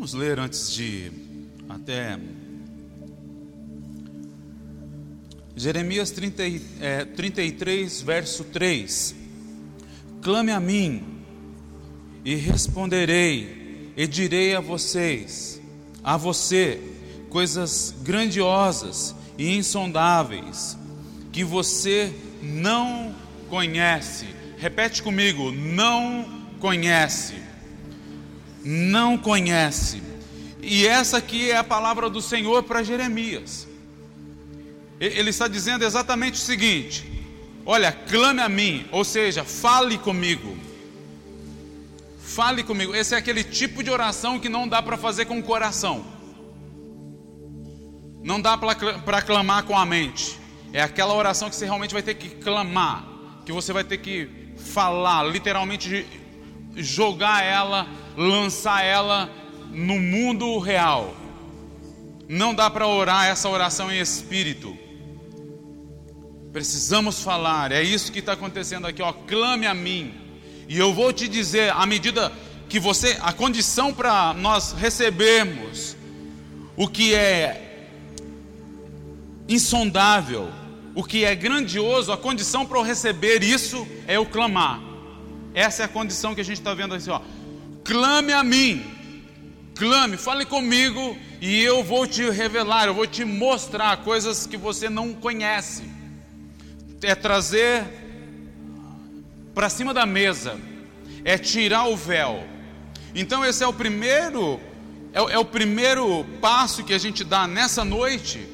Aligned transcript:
Vamos 0.00 0.14
ler 0.14 0.38
antes 0.38 0.72
de 0.72 1.12
até 1.68 2.18
Jeremias 5.54 6.10
30, 6.10 6.42
é, 6.80 7.04
33, 7.04 8.00
verso 8.00 8.44
3: 8.44 9.14
Clame 10.22 10.52
a 10.52 10.58
mim, 10.58 11.04
e 12.24 12.34
responderei, 12.34 13.92
e 13.94 14.06
direi 14.06 14.54
a 14.54 14.60
vocês, 14.60 15.60
a 16.02 16.16
você, 16.16 16.80
coisas 17.28 17.94
grandiosas 18.02 19.14
e 19.36 19.54
insondáveis, 19.54 20.78
que 21.30 21.44
você 21.44 22.10
não 22.42 23.14
conhece. 23.50 24.24
Repete 24.56 25.02
comigo: 25.02 25.52
não 25.52 26.48
conhece. 26.58 27.39
Não 28.62 29.16
conhece. 29.16 30.02
E 30.62 30.86
essa 30.86 31.16
aqui 31.16 31.50
é 31.50 31.56
a 31.56 31.64
palavra 31.64 32.10
do 32.10 32.20
Senhor 32.20 32.62
para 32.62 32.82
Jeremias. 32.82 33.66
Ele 35.00 35.30
está 35.30 35.48
dizendo 35.48 35.84
exatamente 35.84 36.34
o 36.34 36.44
seguinte: 36.44 37.04
olha, 37.64 37.90
clame 37.90 38.40
a 38.40 38.48
mim, 38.48 38.86
ou 38.92 39.04
seja, 39.04 39.44
fale 39.44 39.96
comigo. 39.96 40.56
Fale 42.20 42.62
comigo. 42.62 42.94
Esse 42.94 43.14
é 43.14 43.18
aquele 43.18 43.42
tipo 43.42 43.82
de 43.82 43.90
oração 43.90 44.38
que 44.38 44.48
não 44.48 44.68
dá 44.68 44.82
para 44.82 44.96
fazer 44.96 45.24
com 45.24 45.38
o 45.38 45.42
coração. 45.42 46.04
Não 48.22 48.40
dá 48.40 48.58
para 48.58 49.22
clamar 49.22 49.64
com 49.64 49.76
a 49.76 49.86
mente. 49.86 50.38
É 50.72 50.82
aquela 50.82 51.14
oração 51.14 51.48
que 51.48 51.56
você 51.56 51.64
realmente 51.64 51.92
vai 51.92 52.02
ter 52.02 52.14
que 52.14 52.28
clamar, 52.28 53.04
que 53.44 53.50
você 53.50 53.72
vai 53.72 53.82
ter 53.82 53.98
que 53.98 54.28
falar, 54.56 55.24
literalmente 55.24 56.06
jogar 56.76 57.42
ela, 57.42 57.88
lançar 58.20 58.84
ela 58.84 59.30
no 59.72 59.98
mundo 59.98 60.58
real. 60.58 61.14
Não 62.28 62.54
dá 62.54 62.68
para 62.68 62.86
orar 62.86 63.26
essa 63.26 63.48
oração 63.48 63.90
em 63.90 63.98
espírito. 63.98 64.76
Precisamos 66.52 67.22
falar, 67.22 67.72
é 67.72 67.82
isso 67.82 68.12
que 68.12 68.18
está 68.18 68.32
acontecendo 68.32 68.86
aqui, 68.86 69.00
ó. 69.00 69.12
Clame 69.12 69.66
a 69.66 69.72
mim, 69.72 70.12
e 70.68 70.76
eu 70.76 70.92
vou 70.92 71.12
te 71.12 71.28
dizer, 71.28 71.72
à 71.72 71.86
medida 71.86 72.30
que 72.68 72.78
você, 72.78 73.16
a 73.22 73.32
condição 73.32 73.92
para 73.92 74.34
nós 74.34 74.72
recebermos 74.72 75.96
o 76.76 76.86
que 76.86 77.14
é 77.14 77.88
insondável, 79.48 80.50
o 80.94 81.02
que 81.02 81.24
é 81.24 81.34
grandioso, 81.34 82.12
a 82.12 82.18
condição 82.18 82.66
para 82.66 82.78
eu 82.78 82.82
receber 82.82 83.42
isso 83.42 83.86
é 84.06 84.16
eu 84.16 84.26
clamar. 84.26 84.80
Essa 85.54 85.82
é 85.82 85.84
a 85.86 85.88
condição 85.88 86.34
que 86.34 86.40
a 86.40 86.44
gente 86.44 86.58
está 86.58 86.74
vendo 86.74 86.94
assim, 86.94 87.10
ó. 87.10 87.20
Clame 87.84 88.32
a 88.32 88.44
mim, 88.44 88.84
clame, 89.74 90.16
fale 90.16 90.44
comigo 90.44 91.16
e 91.40 91.60
eu 91.62 91.82
vou 91.82 92.06
te 92.06 92.28
revelar, 92.30 92.86
eu 92.86 92.94
vou 92.94 93.06
te 93.06 93.24
mostrar 93.24 93.96
coisas 93.98 94.46
que 94.46 94.56
você 94.56 94.88
não 94.88 95.14
conhece 95.14 96.00
é 97.02 97.14
trazer 97.14 97.84
para 99.54 99.68
cima 99.68 99.94
da 99.94 100.04
mesa, 100.04 100.58
é 101.24 101.38
tirar 101.38 101.86
o 101.86 101.96
véu. 101.96 102.44
Então 103.14 103.44
esse 103.44 103.64
é 103.64 103.66
o 103.66 103.72
primeiro 103.72 104.60
é, 105.12 105.18
é, 105.18 105.38
o 105.38 105.44
primeiro 105.44 106.24
passo 106.40 106.84
que 106.84 106.94
a 106.94 106.98
gente 106.98 107.24
dá 107.24 107.46
nessa 107.46 107.84
noite 107.84 108.46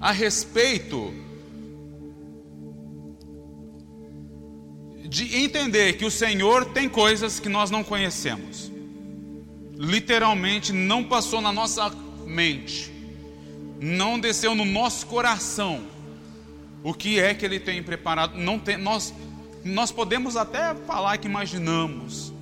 a 0.00 0.10
respeito 0.10 1.14
de 5.12 5.36
entender 5.36 5.98
que 5.98 6.06
o 6.06 6.10
Senhor 6.10 6.64
tem 6.64 6.88
coisas 6.88 7.38
que 7.38 7.50
nós 7.50 7.70
não 7.70 7.84
conhecemos. 7.84 8.72
Literalmente 9.74 10.72
não 10.72 11.04
passou 11.04 11.42
na 11.42 11.52
nossa 11.52 11.90
mente, 12.24 12.90
não 13.78 14.18
desceu 14.18 14.54
no 14.54 14.64
nosso 14.64 15.06
coração 15.06 15.82
o 16.82 16.94
que 16.94 17.20
é 17.20 17.34
que 17.34 17.44
ele 17.44 17.60
tem 17.60 17.82
preparado. 17.82 18.38
Não 18.38 18.58
tem, 18.58 18.78
nós, 18.78 19.12
nós 19.62 19.92
podemos 19.92 20.34
até 20.34 20.74
falar 20.86 21.18
que 21.18 21.28
imaginamos, 21.28 22.32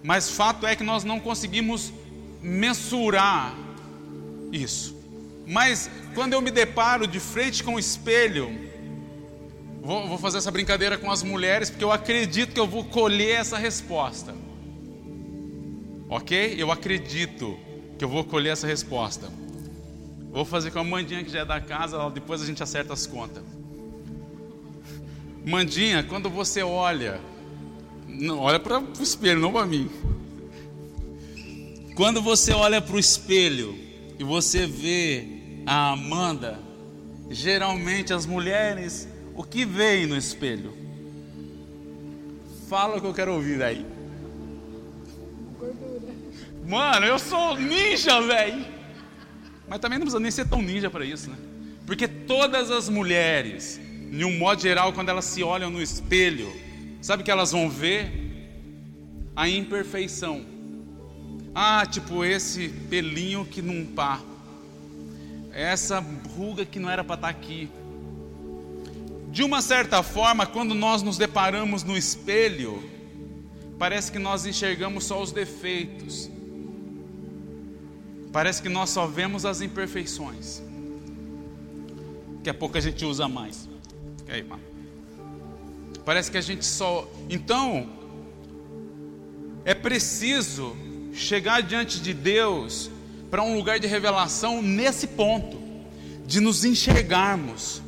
mas 0.00 0.30
fato 0.30 0.64
é 0.64 0.76
que 0.76 0.84
nós 0.84 1.02
não 1.02 1.18
conseguimos 1.18 1.92
mensurar 2.40 3.52
isso. 4.52 4.94
Mas 5.44 5.90
quando 6.14 6.34
eu 6.34 6.40
me 6.40 6.52
deparo 6.52 7.04
de 7.04 7.18
frente 7.18 7.64
com 7.64 7.74
o 7.74 7.80
espelho, 7.80 8.65
vou, 9.86 10.08
vou 10.08 10.18
fazer 10.18 10.38
essa 10.38 10.50
brincadeira 10.50 10.98
com 10.98 11.10
as 11.10 11.22
mulheres, 11.22 11.70
porque 11.70 11.84
eu 11.84 11.92
acredito 11.92 12.52
que 12.52 12.60
eu 12.60 12.66
vou 12.66 12.84
colher 12.84 13.40
essa 13.40 13.56
resposta. 13.56 14.34
Ok? 16.08 16.56
Eu 16.58 16.72
acredito 16.72 17.56
que 17.96 18.04
eu 18.04 18.08
vou 18.08 18.24
colher 18.24 18.52
essa 18.52 18.66
resposta. 18.66 19.30
Vou 20.30 20.44
fazer 20.44 20.72
com 20.72 20.80
a 20.80 20.84
Mandinha 20.84 21.24
que 21.24 21.30
já 21.30 21.40
é 21.40 21.44
da 21.44 21.60
casa, 21.60 22.10
depois 22.10 22.42
a 22.42 22.46
gente 22.46 22.62
acerta 22.62 22.92
as 22.92 23.06
contas. 23.06 23.42
Mandinha, 25.44 26.02
quando 26.02 26.28
você 26.28 26.62
olha, 26.62 27.20
não 28.08 28.40
olha 28.40 28.58
para 28.58 28.80
o 28.80 29.02
espelho, 29.02 29.40
não 29.40 29.52
para 29.52 29.64
mim. 29.64 29.88
Quando 31.94 32.20
você 32.20 32.52
olha 32.52 32.82
para 32.82 32.96
o 32.96 32.98
espelho 32.98 33.78
e 34.18 34.24
você 34.24 34.66
vê 34.66 35.62
a 35.64 35.92
Amanda, 35.92 36.58
geralmente 37.30 38.12
as 38.12 38.26
mulheres, 38.26 39.08
o 39.36 39.44
que 39.44 39.64
veem 39.64 40.06
no 40.06 40.16
espelho? 40.16 40.74
Fala 42.68 42.96
o 42.96 43.00
que 43.00 43.06
eu 43.06 43.14
quero 43.14 43.34
ouvir 43.34 43.62
aí. 43.62 43.86
Mano, 46.66 47.06
eu 47.06 47.18
sou 47.18 47.56
ninja, 47.56 48.20
velho. 48.22 48.64
Mas 49.68 49.78
também 49.78 49.98
não 49.98 50.06
precisa 50.06 50.20
nem 50.20 50.30
ser 50.30 50.48
tão 50.48 50.62
ninja 50.62 50.90
para 50.90 51.04
isso, 51.04 51.30
né? 51.30 51.36
Porque 51.86 52.08
todas 52.08 52.70
as 52.70 52.88
mulheres 52.88 53.80
de 54.10 54.24
um 54.24 54.38
modo 54.38 54.60
geral, 54.60 54.92
quando 54.92 55.08
elas 55.08 55.24
se 55.24 55.42
olham 55.42 55.70
no 55.70 55.82
espelho, 55.82 56.52
sabe 57.02 57.22
o 57.22 57.24
que 57.24 57.30
elas 57.30 57.52
vão 57.52 57.68
ver? 57.68 58.10
A 59.34 59.48
imperfeição. 59.48 60.44
Ah, 61.54 61.84
tipo 61.86 62.24
esse 62.24 62.68
pelinho 62.90 63.44
que 63.44 63.60
não 63.60 63.84
pá. 63.84 64.20
Essa 65.52 66.04
ruga 66.36 66.64
que 66.64 66.78
não 66.78 66.90
era 66.90 67.04
para 67.04 67.14
estar 67.16 67.32
tá 67.32 67.38
aqui. 67.38 67.68
De 69.36 69.42
uma 69.42 69.60
certa 69.60 70.02
forma, 70.02 70.46
quando 70.46 70.74
nós 70.74 71.02
nos 71.02 71.18
deparamos 71.18 71.84
no 71.84 71.94
espelho, 71.94 72.82
parece 73.78 74.10
que 74.10 74.18
nós 74.18 74.46
enxergamos 74.46 75.04
só 75.04 75.20
os 75.20 75.30
defeitos. 75.30 76.30
Parece 78.32 78.62
que 78.62 78.70
nós 78.70 78.88
só 78.88 79.06
vemos 79.06 79.44
as 79.44 79.60
imperfeições. 79.60 80.62
Daqui 82.36 82.48
a 82.48 82.54
pouco 82.54 82.78
a 82.78 82.80
gente 82.80 83.04
usa 83.04 83.28
mais. 83.28 83.68
Aí. 84.26 84.42
Parece 86.02 86.30
que 86.30 86.38
a 86.38 86.40
gente 86.40 86.64
só. 86.64 87.06
Então, 87.28 87.90
é 89.66 89.74
preciso 89.74 90.74
chegar 91.12 91.60
diante 91.60 92.00
de 92.00 92.14
Deus 92.14 92.90
para 93.30 93.42
um 93.42 93.54
lugar 93.54 93.78
de 93.78 93.86
revelação 93.86 94.62
nesse 94.62 95.06
ponto, 95.06 95.60
de 96.26 96.40
nos 96.40 96.64
enxergarmos, 96.64 97.82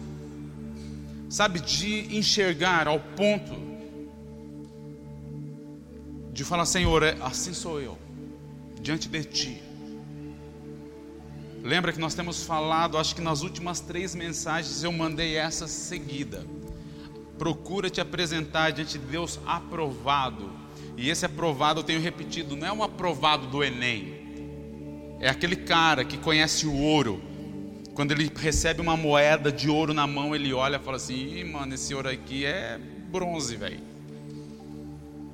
sabe, 1.28 1.60
de 1.60 2.16
enxergar 2.16 2.88
ao 2.88 3.00
ponto 3.00 3.68
de 6.32 6.44
falar: 6.44 6.66
Senhor, 6.66 7.02
é, 7.02 7.16
assim 7.20 7.52
sou 7.52 7.80
eu, 7.80 7.98
diante 8.80 9.08
de 9.08 9.24
Ti. 9.24 9.62
Lembra 11.62 11.92
que 11.92 11.98
nós 11.98 12.14
temos 12.14 12.44
falado, 12.44 12.96
acho 12.96 13.14
que 13.14 13.20
nas 13.20 13.42
últimas 13.42 13.80
três 13.80 14.14
mensagens 14.14 14.84
eu 14.84 14.92
mandei 14.92 15.36
essa 15.36 15.66
seguida. 15.66 16.46
Procura 17.36 17.90
te 17.90 18.00
apresentar 18.00 18.70
diante 18.70 18.98
de 18.98 19.04
Deus 19.04 19.40
aprovado. 19.44 20.50
E 20.96 21.10
esse 21.10 21.26
aprovado 21.26 21.80
eu 21.80 21.84
tenho 21.84 22.00
repetido, 22.00 22.56
não 22.56 22.66
é 22.66 22.72
um 22.72 22.82
aprovado 22.82 23.48
do 23.48 23.62
Enem. 23.62 25.16
É 25.20 25.28
aquele 25.28 25.56
cara 25.56 26.04
que 26.04 26.16
conhece 26.16 26.66
o 26.66 26.74
ouro. 26.74 27.20
Quando 27.98 28.12
ele 28.12 28.30
recebe 28.32 28.80
uma 28.80 28.96
moeda 28.96 29.50
de 29.50 29.68
ouro 29.68 29.92
na 29.92 30.06
mão, 30.06 30.32
ele 30.32 30.52
olha 30.54 30.76
e 30.76 30.78
fala 30.78 30.98
assim: 30.98 31.34
Ih, 31.34 31.42
mano, 31.42 31.74
esse 31.74 31.92
ouro 31.92 32.08
aqui 32.08 32.44
é 32.44 32.78
bronze, 33.10 33.56
velho. 33.56 33.80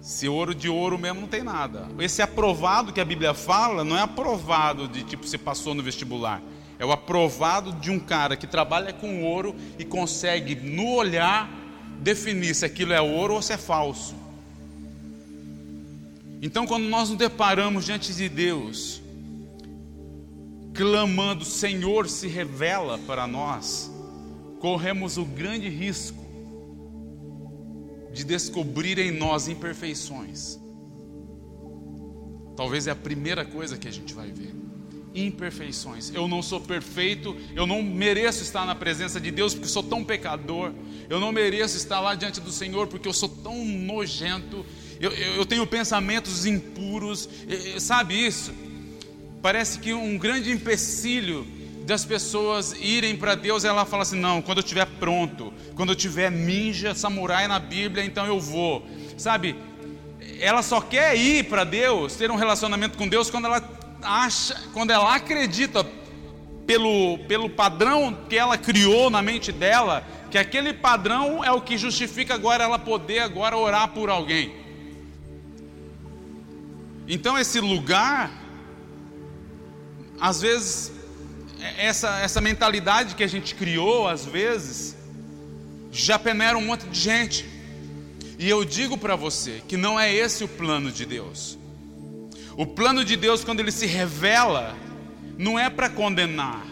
Se 0.00 0.26
ouro 0.30 0.54
de 0.54 0.66
ouro 0.66 0.98
mesmo 0.98 1.20
não 1.20 1.28
tem 1.28 1.42
nada. 1.42 1.86
Esse 1.98 2.22
aprovado 2.22 2.90
que 2.90 3.02
a 3.02 3.04
Bíblia 3.04 3.34
fala 3.34 3.84
não 3.84 3.98
é 3.98 4.00
aprovado 4.00 4.88
de 4.88 5.04
tipo 5.04 5.26
você 5.26 5.36
passou 5.36 5.74
no 5.74 5.82
vestibular. 5.82 6.40
É 6.78 6.86
o 6.86 6.90
aprovado 6.90 7.70
de 7.70 7.90
um 7.90 8.00
cara 8.00 8.34
que 8.34 8.46
trabalha 8.46 8.94
com 8.94 9.22
ouro 9.24 9.54
e 9.78 9.84
consegue 9.84 10.54
no 10.54 10.94
olhar 10.94 11.50
definir 12.00 12.54
se 12.54 12.64
aquilo 12.64 12.94
é 12.94 13.00
ouro 13.02 13.34
ou 13.34 13.42
se 13.42 13.52
é 13.52 13.58
falso. 13.58 14.14
Então, 16.40 16.66
quando 16.66 16.84
nós 16.84 17.10
nos 17.10 17.18
deparamos 17.18 17.84
diante 17.84 18.14
de 18.14 18.26
Deus, 18.26 19.03
clamando, 20.74 21.44
Senhor, 21.44 22.08
se 22.08 22.26
revela 22.26 22.98
para 22.98 23.26
nós, 23.26 23.90
corremos 24.58 25.16
o 25.16 25.24
grande 25.24 25.68
risco 25.68 26.24
de 28.12 28.24
descobrir 28.24 28.98
em 28.98 29.12
nós 29.12 29.48
imperfeições. 29.48 30.58
Talvez 32.56 32.86
é 32.86 32.90
a 32.90 32.96
primeira 32.96 33.44
coisa 33.44 33.78
que 33.78 33.88
a 33.88 33.90
gente 33.90 34.12
vai 34.12 34.30
ver. 34.30 34.54
Imperfeições. 35.14 36.12
Eu 36.12 36.26
não 36.26 36.42
sou 36.42 36.60
perfeito, 36.60 37.36
eu 37.54 37.66
não 37.66 37.82
mereço 37.82 38.42
estar 38.42 38.66
na 38.66 38.74
presença 38.74 39.20
de 39.20 39.30
Deus 39.30 39.54
porque 39.54 39.68
sou 39.68 39.82
tão 39.82 40.04
pecador. 40.04 40.72
Eu 41.08 41.20
não 41.20 41.30
mereço 41.30 41.76
estar 41.76 42.00
lá 42.00 42.14
diante 42.14 42.40
do 42.40 42.50
Senhor 42.50 42.86
porque 42.88 43.06
eu 43.06 43.12
sou 43.12 43.28
tão 43.28 43.64
nojento. 43.64 44.64
Eu, 45.00 45.12
eu, 45.12 45.34
eu 45.34 45.46
tenho 45.46 45.66
pensamentos 45.66 46.46
impuros. 46.46 47.28
Sabe 47.78 48.14
isso? 48.14 48.52
Parece 49.44 49.78
que 49.78 49.92
um 49.92 50.16
grande 50.16 50.50
empecilho 50.50 51.46
das 51.84 52.02
pessoas 52.02 52.72
irem 52.80 53.14
para 53.14 53.34
Deus, 53.34 53.62
ela 53.62 53.84
fala 53.84 54.00
assim: 54.00 54.18
não, 54.18 54.40
quando 54.40 54.56
eu 54.58 54.64
estiver 54.64 54.86
pronto, 54.98 55.52
quando 55.74 55.90
eu 55.90 55.94
tiver 55.94 56.30
ninja, 56.30 56.94
samurai 56.94 57.46
na 57.46 57.58
Bíblia, 57.58 58.02
então 58.02 58.24
eu 58.24 58.40
vou. 58.40 58.88
Sabe? 59.18 59.54
ela 60.40 60.62
só 60.62 60.80
quer 60.80 61.14
ir 61.14 61.44
para 61.44 61.62
Deus, 61.62 62.16
ter 62.16 62.30
um 62.30 62.36
relacionamento 62.36 62.96
com 62.96 63.06
Deus 63.06 63.28
quando 63.28 63.44
ela 63.44 63.62
acha, 64.02 64.56
quando 64.72 64.90
ela 64.90 65.14
acredita 65.14 65.86
pelo, 66.66 67.18
pelo 67.28 67.50
padrão 67.50 68.16
que 68.26 68.38
ela 68.38 68.56
criou 68.56 69.10
na 69.10 69.20
mente 69.20 69.52
dela, 69.52 70.06
que 70.30 70.38
aquele 70.38 70.72
padrão 70.72 71.44
é 71.44 71.52
o 71.52 71.60
que 71.60 71.76
justifica 71.76 72.32
agora 72.32 72.64
ela 72.64 72.78
poder 72.78 73.18
agora 73.18 73.58
orar 73.58 73.88
por 73.88 74.08
alguém. 74.08 74.54
Então 77.06 77.38
esse 77.38 77.60
lugar, 77.60 78.30
às 80.20 80.40
vezes, 80.40 80.92
é, 81.60 81.86
essa, 81.86 82.20
essa 82.20 82.40
mentalidade 82.40 83.14
que 83.14 83.22
a 83.22 83.26
gente 83.26 83.54
criou, 83.54 84.08
às 84.08 84.24
vezes, 84.24 84.96
já 85.90 86.18
peneira 86.18 86.58
um 86.58 86.64
monte 86.64 86.86
de 86.86 86.98
gente. 86.98 87.46
E 88.38 88.48
eu 88.48 88.64
digo 88.64 88.98
para 88.98 89.16
você 89.16 89.62
que 89.66 89.76
não 89.76 89.98
é 89.98 90.12
esse 90.12 90.44
o 90.44 90.48
plano 90.48 90.90
de 90.90 91.06
Deus. 91.06 91.58
O 92.56 92.66
plano 92.66 93.04
de 93.04 93.16
Deus, 93.16 93.44
quando 93.44 93.60
ele 93.60 93.72
se 93.72 93.86
revela, 93.86 94.76
não 95.38 95.58
é 95.58 95.68
para 95.68 95.88
condenar, 95.88 96.64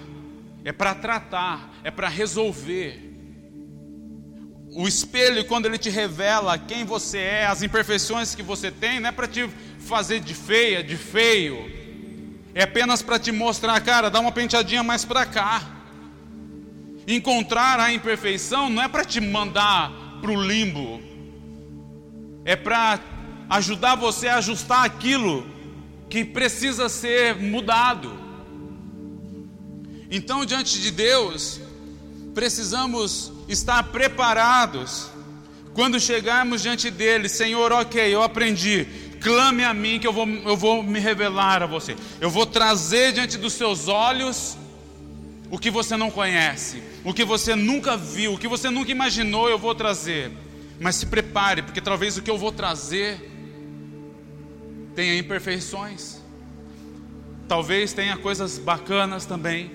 é 0.65 0.73
para 0.73 0.95
tratar, 0.95 1.73
é 1.83 1.91
para 1.91 2.09
resolver. 2.09 3.11
O 4.75 4.89
espelho, 4.89 5.45
quando 5.45 5.67
ele 5.67 5.79
te 5.79 5.91
revela 5.91 6.57
quem 6.59 6.85
você 6.85 7.19
é, 7.19 7.47
as 7.47 7.63
imperfeições 7.63 8.35
que 8.35 8.43
você 8.43 8.71
tem, 8.71 9.01
não 9.01 9.09
é 9.09 9.13
para 9.13 9.29
te 9.29 9.49
fazer 9.79 10.21
de 10.21 10.35
feia, 10.35 10.83
de 10.83 10.97
feio, 10.97 11.82
é 12.55 12.63
apenas 12.63 13.03
para 13.03 13.19
te 13.19 13.33
mostrar, 13.33 13.81
cara, 13.81 14.11
dá 14.11 14.21
uma 14.21 14.33
penteadinha 14.33 14.83
mais 14.83 15.05
para 15.05 15.25
cá. 15.25 15.63
Encontrar 17.07 17.81
a 17.81 17.93
imperfeição 17.93 18.69
não 18.69 18.83
é 18.83 18.89
para 18.89 19.05
te 19.05 19.21
mandar 19.21 19.91
para 20.21 20.31
o 20.31 20.41
limbo, 20.41 21.01
é 22.45 22.55
para 22.55 23.01
ajudar 23.51 23.97
você 23.97 24.29
a 24.29 24.37
ajustar 24.37 24.85
aquilo 24.85 25.47
que 26.09 26.25
precisa 26.25 26.89
ser 26.89 27.37
mudado. 27.37 28.13
Então, 30.11 30.45
diante 30.45 30.81
de 30.81 30.91
Deus, 30.91 31.61
precisamos 32.35 33.33
estar 33.49 33.83
preparados 33.85 35.11
quando 35.75 35.99
chegarmos 35.99 36.63
diante 36.63 36.91
dele, 36.91 37.29
Senhor, 37.29 37.73
ok, 37.73 38.15
eu 38.15 38.23
aprendi, 38.23 38.87
clame 39.23 39.65
a 39.65 39.73
mim 39.73 39.99
que 39.99 40.07
eu 40.07 40.13
vou, 40.13 40.27
eu 40.29 40.57
vou 40.57 40.83
me 40.83 40.99
revelar 40.99 41.63
a 41.63 41.67
você, 41.67 41.97
eu 42.21 42.29
vou 42.29 42.45
trazer 42.45 43.13
diante 43.13 43.39
dos 43.39 43.53
seus 43.53 43.89
olhos 43.89 44.57
o 45.51 45.59
que 45.59 45.71
você 45.71 45.97
não 45.97 46.11
conhece, 46.11 46.83
o 47.05 47.13
que 47.13 47.25
você 47.25 47.55
nunca 47.55 47.97
viu, 47.97 48.35
o 48.35 48.39
que 48.39 48.49
você 48.49 48.71
nunca 48.71 48.91
imaginou, 48.91 49.49
eu 49.49 49.59
vou 49.59 49.75
trazer. 49.75 50.33
Mas 50.81 50.97
se 50.97 51.07
prepare, 51.07 51.63
porque 51.63 51.81
talvez 51.81 52.17
o 52.17 52.23
que 52.23 52.31
eu 52.31 52.39
vou 52.39 52.51
trazer 52.51 53.31
tenha 54.95 55.17
imperfeições. 55.17 56.21
Talvez 57.47 57.93
tenha 57.93 58.17
coisas 58.17 58.59
bacanas 58.59 59.27
também, 59.27 59.71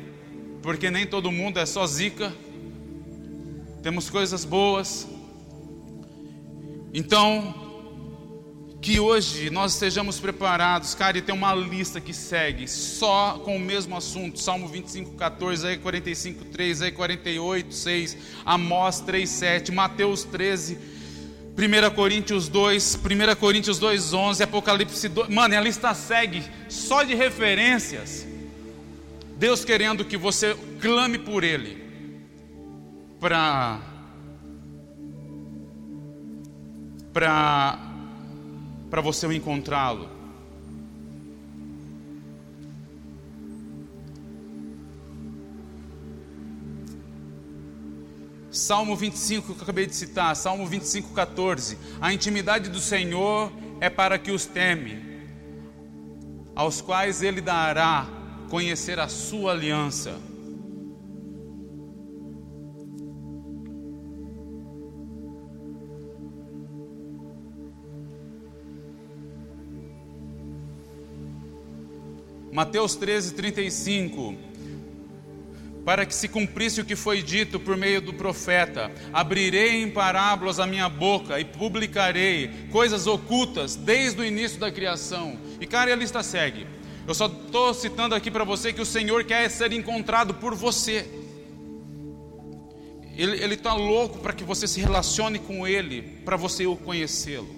porque 0.63 0.89
nem 0.89 1.05
todo 1.05 1.31
mundo 1.31 1.59
é 1.59 1.65
só 1.65 1.85
zica. 1.85 2.33
Temos 3.83 4.09
coisas 4.09 4.43
boas. 4.43 5.07
Então, 6.91 7.66
que 8.81 8.99
hoje 8.99 9.49
nós 9.49 9.73
estejamos 9.73 10.19
preparados, 10.19 10.93
cara, 10.93 11.17
e 11.17 11.21
tem 11.21 11.33
uma 11.33 11.53
lista 11.53 11.99
que 11.99 12.13
segue 12.13 12.67
só 12.67 13.39
com 13.43 13.55
o 13.55 13.59
mesmo 13.59 13.97
assunto, 13.97 14.39
Salmo 14.39 14.67
25, 14.67 15.15
14, 15.15 15.67
aí 15.67 15.77
45, 15.77 16.45
3, 16.45 16.81
aí 16.83 16.91
48, 16.91 17.73
6, 17.73 18.17
Amós 18.45 18.99
3, 19.01 19.27
7, 19.27 19.71
Mateus 19.71 20.23
13, 20.23 20.77
1 21.57 21.95
Coríntios 21.95 22.47
2, 22.47 22.99
1 23.03 23.35
Coríntios 23.35 23.79
2, 23.79 24.13
11, 24.13 24.43
Apocalipse 24.43 25.09
2. 25.09 25.29
Mano, 25.29 25.57
a 25.57 25.61
lista 25.61 25.93
segue 25.95 26.43
só 26.69 27.01
de 27.01 27.15
referências. 27.15 28.27
Deus 29.37 29.65
querendo 29.65 30.05
que 30.05 30.17
você 30.17 30.55
clame 30.79 31.17
por 31.17 31.43
Ele, 31.43 31.83
para 33.19 33.79
para 37.11 37.86
para 38.89 39.01
você 39.01 39.27
encontrá-lo. 39.33 40.17
Salmo 48.51 48.95
25 48.95 49.53
que 49.53 49.59
eu 49.59 49.63
acabei 49.63 49.85
de 49.85 49.95
citar, 49.95 50.35
Salmo 50.35 50.65
25, 50.65 51.13
14. 51.13 51.77
A 52.01 52.11
intimidade 52.11 52.69
do 52.69 52.79
Senhor 52.79 53.51
é 53.79 53.89
para 53.89 54.17
que 54.17 54.31
os 54.31 54.45
teme, 54.45 54.97
aos 56.55 56.81
quais 56.81 57.21
Ele 57.21 57.39
dará 57.39 58.07
conhecer 58.49 58.99
a 58.99 59.07
sua 59.07 59.51
aliança. 59.51 60.26
Mateus 72.51 72.95
13, 72.95 73.33
35 73.33 74.47
para 75.87 76.05
que 76.05 76.13
se 76.13 76.27
cumprisse 76.27 76.81
o 76.81 76.85
que 76.85 76.97
foi 76.97 77.23
dito 77.23 77.61
por 77.61 77.77
meio 77.77 78.01
do 78.01 78.13
profeta: 78.13 78.91
Abrirei 79.13 79.81
em 79.81 79.89
parábolas 79.89 80.59
a 80.59 80.67
minha 80.67 80.89
boca 80.89 81.39
e 81.39 81.45
publicarei 81.45 82.49
coisas 82.69 83.07
ocultas 83.07 83.77
desde 83.77 84.19
o 84.19 84.25
início 84.25 84.59
da 84.59 84.69
criação. 84.69 85.39
E 85.61 85.65
cara, 85.65 85.93
a 85.93 85.95
lista 85.95 86.21
segue. 86.21 86.67
Eu 87.07 87.15
só 87.15 87.27
estou 87.27 87.73
citando 87.73 88.13
aqui 88.13 88.29
para 88.29 88.43
você 88.43 88.73
que 88.73 88.81
o 88.81 88.85
Senhor 88.85 89.23
quer 89.23 89.49
ser 89.49 89.71
encontrado 89.71 90.33
por 90.33 90.53
você. 90.53 91.07
Ele 93.15 93.53
está 93.53 93.73
louco 93.73 94.19
para 94.19 94.33
que 94.33 94.43
você 94.43 94.67
se 94.67 94.81
relacione 94.81 95.39
com 95.39 95.65
Ele, 95.65 96.01
para 96.25 96.35
você 96.35 96.67
o 96.67 96.75
conhecê-lo. 96.75 97.56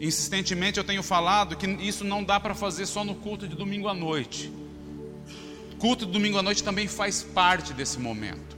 Insistentemente 0.00 0.78
eu 0.78 0.84
tenho 0.84 1.02
falado 1.02 1.56
que 1.56 1.66
isso 1.66 2.04
não 2.04 2.22
dá 2.22 2.38
para 2.38 2.54
fazer 2.54 2.86
só 2.86 3.04
no 3.04 3.16
culto 3.16 3.48
de 3.48 3.56
domingo 3.56 3.88
à 3.88 3.94
noite. 3.94 4.52
Culto 5.78 6.06
de 6.06 6.12
domingo 6.12 6.38
à 6.38 6.42
noite 6.42 6.62
também 6.62 6.86
faz 6.86 7.22
parte 7.22 7.72
desse 7.72 7.98
momento. 7.98 8.56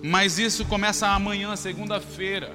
Mas 0.00 0.38
isso 0.38 0.64
começa 0.64 1.08
amanhã, 1.08 1.54
segunda-feira. 1.56 2.54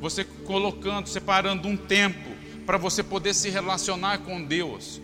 Você 0.00 0.24
colocando, 0.24 1.08
separando 1.08 1.66
um 1.66 1.76
tempo 1.76 2.30
para 2.64 2.78
você 2.78 3.02
poder 3.02 3.34
se 3.34 3.50
relacionar 3.50 4.18
com 4.18 4.42
Deus. 4.42 5.00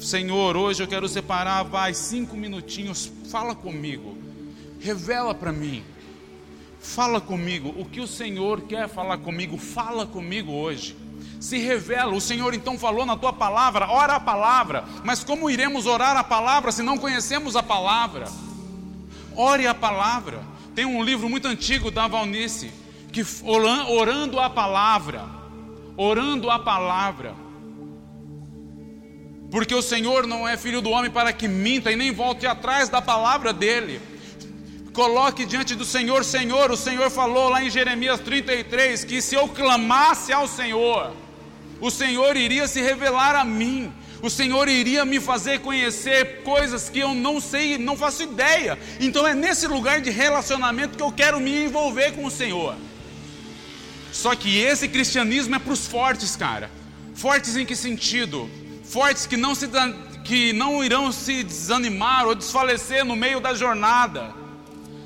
Senhor, 0.00 0.56
hoje 0.56 0.82
eu 0.82 0.88
quero 0.88 1.06
separar, 1.08 1.62
vai, 1.62 1.92
cinco 1.92 2.36
minutinhos, 2.36 3.12
fala 3.30 3.54
comigo, 3.54 4.16
revela 4.80 5.34
para 5.34 5.52
mim, 5.52 5.84
fala 6.80 7.20
comigo, 7.20 7.74
o 7.76 7.84
que 7.84 8.00
o 8.00 8.06
Senhor 8.06 8.62
quer 8.62 8.88
falar 8.88 9.18
comigo, 9.18 9.58
fala 9.58 10.06
comigo 10.06 10.52
hoje 10.52 10.96
se 11.40 11.58
revela. 11.58 12.14
O 12.14 12.20
Senhor 12.20 12.54
então 12.54 12.78
falou 12.78 13.06
na 13.06 13.16
tua 13.16 13.32
palavra, 13.32 13.88
ora 13.88 14.16
a 14.16 14.20
palavra. 14.20 14.84
Mas 15.02 15.24
como 15.24 15.50
iremos 15.50 15.86
orar 15.86 16.16
a 16.16 16.22
palavra 16.22 16.70
se 16.70 16.82
não 16.82 16.98
conhecemos 16.98 17.56
a 17.56 17.62
palavra? 17.62 18.26
Ore 19.34 19.66
a 19.66 19.74
palavra. 19.74 20.40
Tem 20.74 20.84
um 20.84 21.02
livro 21.02 21.28
muito 21.28 21.48
antigo 21.48 21.90
da 21.90 22.06
Valnice, 22.06 22.70
que 23.10 23.24
orando 23.44 24.38
a 24.38 24.50
palavra, 24.50 25.24
orando 25.96 26.50
a 26.50 26.58
palavra. 26.58 27.34
Porque 29.50 29.74
o 29.74 29.82
Senhor 29.82 30.26
não 30.26 30.46
é 30.46 30.56
filho 30.56 30.80
do 30.80 30.90
homem 30.90 31.10
para 31.10 31.32
que 31.32 31.48
minta 31.48 31.90
e 31.90 31.96
nem 31.96 32.12
volte 32.12 32.46
atrás 32.46 32.88
da 32.88 33.02
palavra 33.02 33.52
dele. 33.52 34.00
Coloque 34.92 35.44
diante 35.44 35.74
do 35.74 35.84
Senhor, 35.84 36.24
Senhor, 36.24 36.70
o 36.70 36.76
Senhor 36.76 37.10
falou 37.10 37.48
lá 37.48 37.62
em 37.62 37.70
Jeremias 37.70 38.20
33 38.20 39.04
que 39.04 39.22
se 39.22 39.34
eu 39.34 39.48
clamasse 39.48 40.32
ao 40.32 40.46
Senhor, 40.46 41.12
o 41.80 41.90
Senhor 41.90 42.36
iria 42.36 42.68
se 42.68 42.80
revelar 42.80 43.34
a 43.34 43.44
mim, 43.44 43.92
o 44.22 44.28
Senhor 44.28 44.68
iria 44.68 45.04
me 45.04 45.18
fazer 45.18 45.60
conhecer 45.60 46.42
coisas 46.42 46.90
que 46.90 46.98
eu 46.98 47.14
não 47.14 47.40
sei, 47.40 47.78
não 47.78 47.96
faço 47.96 48.22
ideia. 48.22 48.78
Então 49.00 49.26
é 49.26 49.34
nesse 49.34 49.66
lugar 49.66 50.00
de 50.00 50.10
relacionamento 50.10 50.96
que 50.96 51.02
eu 51.02 51.10
quero 51.10 51.40
me 51.40 51.64
envolver 51.64 52.12
com 52.12 52.26
o 52.26 52.30
Senhor. 52.30 52.76
Só 54.12 54.34
que 54.34 54.58
esse 54.58 54.88
cristianismo 54.88 55.54
é 55.54 55.58
para 55.58 55.72
os 55.72 55.86
fortes, 55.86 56.36
cara. 56.36 56.70
Fortes 57.14 57.56
em 57.56 57.64
que 57.64 57.74
sentido? 57.74 58.50
Fortes 58.84 59.24
que 59.24 59.36
não, 59.36 59.54
se, 59.54 59.68
que 60.24 60.52
não 60.52 60.84
irão 60.84 61.10
se 61.12 61.42
desanimar 61.42 62.26
ou 62.26 62.34
desfalecer 62.34 63.04
no 63.04 63.16
meio 63.16 63.40
da 63.40 63.54
jornada. 63.54 64.34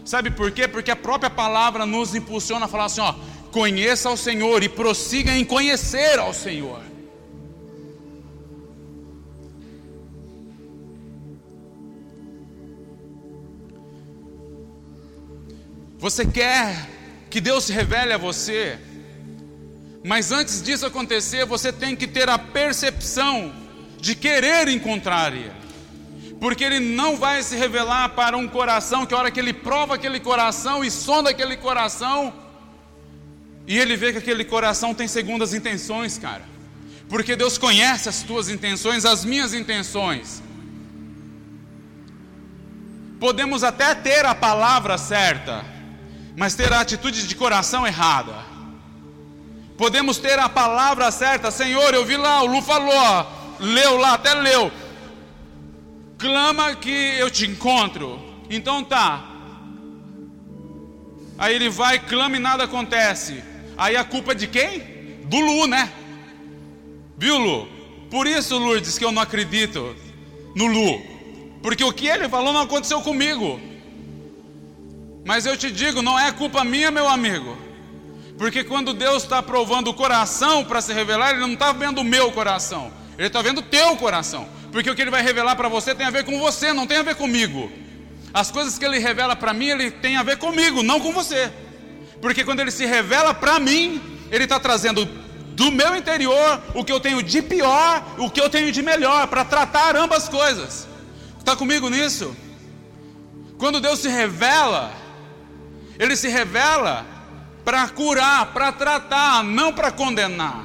Sabe 0.04 0.31
por 0.31 0.50
quê? 0.50 0.66
Porque 0.66 0.90
a 0.90 0.97
própria 0.97 1.31
palavra 1.31 1.87
nos 1.87 2.14
impulsiona 2.14 2.66
a 2.66 2.69
falar 2.69 2.87
assim: 2.87 3.00
ó, 3.00 3.14
conheça 3.54 4.08
ao 4.08 4.16
Senhor 4.16 4.64
e 4.64 4.68
prossiga 4.68 5.30
em 5.32 5.44
conhecer 5.44 6.18
ao 6.18 6.34
Senhor. 6.34 6.82
Você 15.96 16.26
quer 16.26 16.90
que 17.30 17.40
Deus 17.40 17.66
se 17.66 17.73
revele 17.73 18.12
a 18.12 18.18
você? 18.18 18.76
Mas 20.02 20.32
antes 20.32 20.61
disso 20.61 20.84
acontecer, 20.84 21.46
você 21.46 21.73
tem 21.73 21.94
que 21.94 22.08
ter 22.08 22.28
a 22.28 22.37
percepção 22.37 23.54
de 24.00 24.16
querer 24.16 24.66
encontrar 24.66 25.32
Ele. 25.32 25.52
Porque 26.40 26.64
Ele 26.64 26.80
não 26.80 27.16
vai 27.16 27.40
se 27.44 27.54
revelar 27.54 28.08
para 28.16 28.37
um 28.37 28.49
coração 28.49 29.06
que, 29.06 29.14
a 29.14 29.18
hora 29.18 29.30
que 29.30 29.38
Ele 29.38 29.52
prova 29.52 29.94
aquele 29.94 30.18
coração 30.18 30.84
e 30.84 30.90
sonda 30.90 31.30
aquele 31.30 31.56
coração, 31.56 32.43
e 33.66 33.78
Ele 33.78 33.97
vê 33.97 34.12
que 34.12 34.18
aquele 34.18 34.44
coração 34.44 34.94
tem 34.94 35.09
segundas 35.09 35.54
intenções, 35.54 36.18
cara. 36.18 36.42
Porque 37.09 37.37
Deus 37.37 37.56
conhece 37.56 38.09
as 38.09 38.23
tuas 38.23 38.49
intenções, 38.49 39.04
as 39.04 39.25
minhas 39.25 39.54
intenções. 39.54 40.42
Podemos 43.18 43.64
até 43.64 43.94
ter 43.94 44.25
a 44.26 44.35
palavra 44.35 44.99
certa, 44.99 45.64
mas 46.37 46.54
ter 46.54 46.73
a 46.73 46.80
atitude 46.80 47.26
de 47.26 47.35
coração 47.37 47.87
errada. 47.87 48.35
Podemos 49.78 50.18
ter 50.18 50.38
a 50.38 50.49
palavra 50.49 51.11
certa, 51.11 51.50
Senhor, 51.50 51.94
eu 51.94 52.04
vi 52.04 52.16
lá, 52.16 52.42
o 52.42 52.47
Lu 52.47 52.62
falou, 52.62 53.26
leu 53.61 53.97
lá, 53.97 54.14
até 54.14 54.35
leu. 54.35 54.71
Clama 56.18 56.75
que 56.76 56.90
eu 57.18 57.30
te 57.30 57.47
encontro. 57.47 58.23
Então 58.49 58.85
tá. 58.85 59.25
Aí 61.37 61.54
ele 61.54 61.68
vai, 61.68 61.99
clama 61.99 62.37
e 62.37 62.40
nada 62.40 62.64
acontece. 62.64 63.42
Aí 63.76 63.97
a 63.97 64.04
culpa 64.04 64.33
é 64.33 64.35
de 64.35 64.47
quem? 64.47 64.81
Do 65.25 65.38
Lu, 65.40 65.66
né? 65.66 65.93
Viu, 67.16 67.38
Lu? 67.38 67.69
Por 68.11 68.26
isso, 68.26 68.57
Lourdes, 68.57 68.99
que 68.99 69.04
eu 69.04 69.12
não 69.12 69.23
acredito 69.23 69.95
no 70.54 70.66
Lu. 70.66 71.02
Porque 71.62 71.83
o 71.83 71.93
que 71.93 72.07
ele 72.07 72.28
falou 72.28 72.52
não 72.52 72.61
aconteceu 72.61 73.00
comigo. 73.00 73.61
Mas 75.25 75.47
eu 75.47 75.57
te 75.57 75.71
digo, 75.71 76.02
não 76.02 76.19
é 76.19 76.31
culpa 76.31 76.62
minha, 76.62 76.90
meu 76.90 77.09
amigo. 77.09 77.57
Porque 78.37 78.62
quando 78.62 78.93
Deus 78.93 79.23
está 79.23 79.43
provando 79.43 79.88
o 79.88 79.95
coração 79.95 80.64
para 80.64 80.81
se 80.81 80.93
revelar, 80.93 81.31
Ele 81.31 81.40
não 81.40 81.54
está 81.54 81.73
vendo 81.73 82.00
o 82.00 82.04
meu 82.04 82.31
coração, 82.33 82.93
Ele 83.16 83.28
está 83.28 83.40
vendo 83.40 83.59
o 83.59 83.62
teu 83.62 83.97
coração. 83.97 84.47
Porque 84.71 84.90
o 84.90 84.95
que 84.95 85.02
Ele 85.02 85.11
vai 85.11 85.23
revelar 85.23 85.57
para 85.57 85.69
você 85.69 85.95
tem 85.95 86.07
a 86.07 86.11
ver 86.11 86.25
com 86.25 86.38
você, 86.38 86.73
não 86.73 86.87
tem 86.87 86.99
a 86.99 87.02
ver 87.02 87.14
comigo. 87.14 87.71
As 88.33 88.50
coisas 88.50 88.76
que 88.76 88.85
Ele 88.85 88.99
revela 88.99 89.35
para 89.35 89.54
mim, 89.54 89.69
Ele 89.69 89.90
tem 89.90 90.16
a 90.16 90.23
ver 90.23 90.37
comigo, 90.37 90.83
não 90.83 91.00
com 91.00 91.12
você. 91.12 91.50
Porque 92.25 92.43
quando 92.43 92.61
Ele 92.61 92.71
se 92.71 92.87
revela 92.87 93.35
para 93.35 93.61
mim, 93.61 94.00
Ele 94.31 94.45
está 94.45 94.59
trazendo 94.59 95.04
do 95.04 95.71
meu 95.71 95.95
interior 95.95 96.59
o 96.75 96.83
que 96.83 96.90
eu 96.90 96.99
tenho 96.99 97.23
de 97.23 97.43
pior, 97.43 98.02
o 98.16 98.31
que 98.31 98.40
eu 98.40 98.49
tenho 98.49 98.73
de 98.73 98.81
melhor, 98.81 99.26
para 99.26 99.45
tratar 99.45 99.95
ambas 99.95 100.26
coisas. 100.26 100.88
Está 101.38 101.54
comigo 101.54 101.90
nisso? 101.90 102.35
Quando 103.59 103.78
Deus 103.78 103.99
se 103.99 104.09
revela, 104.09 104.90
ele 105.99 106.16
se 106.16 106.28
revela 106.28 107.04
para 107.62 107.87
curar, 107.90 108.54
para 108.54 108.73
tratar, 108.73 109.45
não 109.45 109.71
para 109.71 109.93
condenar. 109.93 110.64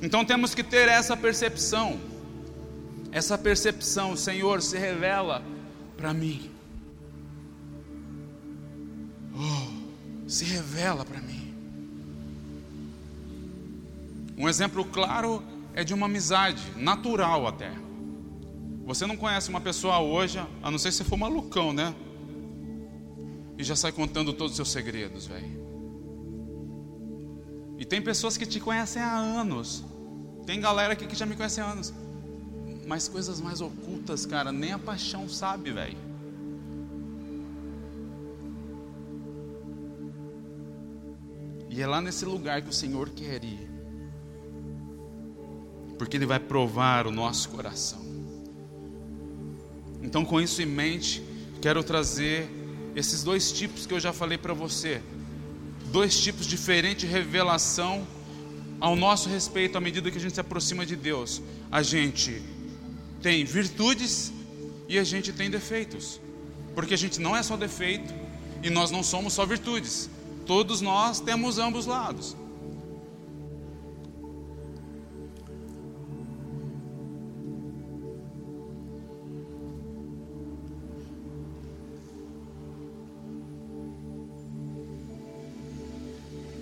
Então 0.00 0.24
temos 0.24 0.54
que 0.54 0.62
ter 0.62 0.88
essa 0.88 1.14
percepção. 1.14 2.11
Essa 3.12 3.36
percepção, 3.36 4.16
Senhor, 4.16 4.62
se 4.62 4.78
revela 4.78 5.42
para 5.98 6.14
mim. 6.14 6.50
Oh, 9.34 10.28
se 10.28 10.46
revela 10.46 11.04
para 11.04 11.20
mim. 11.20 11.54
Um 14.36 14.48
exemplo 14.48 14.82
claro 14.86 15.42
é 15.74 15.84
de 15.84 15.92
uma 15.92 16.06
amizade, 16.06 16.62
natural 16.74 17.46
até. 17.46 17.70
Você 18.86 19.06
não 19.06 19.16
conhece 19.16 19.50
uma 19.50 19.60
pessoa 19.60 20.00
hoje, 20.00 20.38
a 20.62 20.70
não 20.70 20.78
ser 20.78 20.90
se 20.90 21.04
for 21.04 21.16
malucão, 21.16 21.72
né? 21.72 21.94
E 23.58 23.62
já 23.62 23.76
sai 23.76 23.92
contando 23.92 24.32
todos 24.32 24.52
os 24.52 24.56
seus 24.56 24.72
segredos, 24.72 25.26
velho. 25.26 25.62
E 27.78 27.84
tem 27.84 28.00
pessoas 28.00 28.36
que 28.36 28.46
te 28.46 28.58
conhecem 28.58 29.02
há 29.02 29.16
anos. 29.16 29.84
Tem 30.46 30.60
galera 30.60 30.94
aqui 30.94 31.06
que 31.06 31.14
já 31.14 31.26
me 31.26 31.36
conhece 31.36 31.60
há 31.60 31.66
anos. 31.66 31.92
Mas 32.86 33.08
coisas 33.08 33.40
mais 33.40 33.60
ocultas, 33.60 34.26
cara, 34.26 34.50
nem 34.50 34.72
a 34.72 34.78
paixão 34.78 35.28
sabe, 35.28 35.70
velho. 35.70 35.96
E 41.70 41.80
é 41.80 41.86
lá 41.86 42.02
nesse 42.02 42.24
lugar 42.24 42.60
que 42.60 42.68
o 42.68 42.72
Senhor 42.72 43.08
quer 43.10 43.42
ir. 43.42 43.66
Porque 45.96 46.16
Ele 46.16 46.26
vai 46.26 46.38
provar 46.38 47.06
o 47.06 47.10
nosso 47.10 47.48
coração. 47.48 48.02
Então, 50.02 50.24
com 50.24 50.40
isso 50.40 50.60
em 50.60 50.66
mente, 50.66 51.22
quero 51.62 51.82
trazer 51.82 52.50
esses 52.94 53.22
dois 53.22 53.52
tipos 53.52 53.86
que 53.86 53.94
eu 53.94 54.00
já 54.00 54.12
falei 54.12 54.36
para 54.36 54.52
você. 54.52 55.00
Dois 55.90 56.20
tipos 56.20 56.46
diferentes 56.46 57.02
de 57.02 57.06
revelação 57.06 58.06
ao 58.80 58.96
nosso 58.96 59.28
respeito 59.28 59.78
à 59.78 59.80
medida 59.80 60.10
que 60.10 60.18
a 60.18 60.20
gente 60.20 60.34
se 60.34 60.40
aproxima 60.40 60.84
de 60.84 60.96
Deus. 60.96 61.40
A 61.70 61.82
gente 61.82 62.42
tem 63.22 63.44
virtudes 63.44 64.32
e 64.88 64.98
a 64.98 65.04
gente 65.04 65.32
tem 65.32 65.48
defeitos. 65.48 66.20
Porque 66.74 66.92
a 66.92 66.98
gente 66.98 67.20
não 67.20 67.36
é 67.36 67.42
só 67.42 67.56
defeito 67.56 68.12
e 68.62 68.68
nós 68.68 68.90
não 68.90 69.02
somos 69.02 69.32
só 69.32 69.46
virtudes. 69.46 70.10
Todos 70.44 70.80
nós 70.80 71.20
temos 71.20 71.58
ambos 71.58 71.86
lados. 71.86 72.36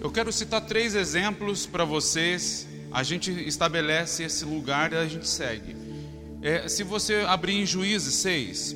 Eu 0.02 0.11
quero 0.11 0.33
citar 0.33 0.61
três 0.62 0.95
exemplos 0.95 1.67
para 1.67 1.85
vocês. 1.85 2.67
A 2.90 3.02
gente 3.02 3.31
estabelece 3.47 4.25
esse 4.25 4.45
lugar 4.45 4.93
e 4.93 4.97
a 4.97 5.07
gente 5.07 5.29
segue. 5.29 5.89
É, 6.42 6.68
se 6.68 6.82
você 6.82 7.16
abrir 7.26 7.61
em 7.61 7.66
Juízes 7.66 8.14
6. 8.14 8.75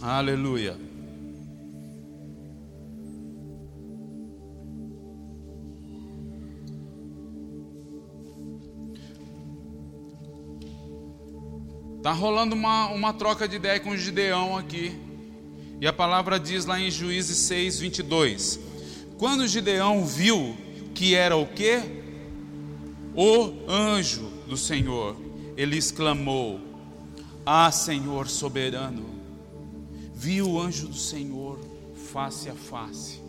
Aleluia. 0.00 0.76
Está 11.98 12.10
rolando 12.10 12.56
uma, 12.56 12.88
uma 12.88 13.12
troca 13.12 13.46
de 13.46 13.56
ideia 13.56 13.78
com 13.78 13.90
o 13.90 13.96
Gideão 13.96 14.56
aqui. 14.56 15.11
E 15.82 15.86
a 15.88 15.92
palavra 15.92 16.38
diz 16.38 16.64
lá 16.64 16.78
em 16.78 16.92
Juízes 16.92 17.38
6, 17.38 17.80
22. 17.80 18.60
Quando 19.18 19.48
Gideão 19.48 20.06
viu 20.06 20.56
que 20.94 21.16
era 21.16 21.36
o 21.36 21.44
que? 21.44 21.82
O 23.16 23.68
anjo 23.68 24.30
do 24.46 24.56
Senhor, 24.56 25.16
ele 25.56 25.76
exclamou: 25.76 26.60
Ah, 27.44 27.72
Senhor 27.72 28.28
soberano, 28.28 29.04
vi 30.14 30.40
o 30.40 30.56
anjo 30.60 30.86
do 30.86 30.94
Senhor 30.94 31.58
face 32.12 32.48
a 32.48 32.54
face. 32.54 33.20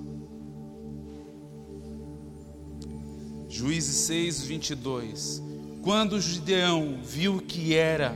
Juízes 3.50 3.96
6, 4.06 4.44
22. 4.44 5.42
Quando 5.82 6.22
Gideão 6.22 7.00
viu 7.04 7.42
que 7.42 7.74
era 7.74 8.16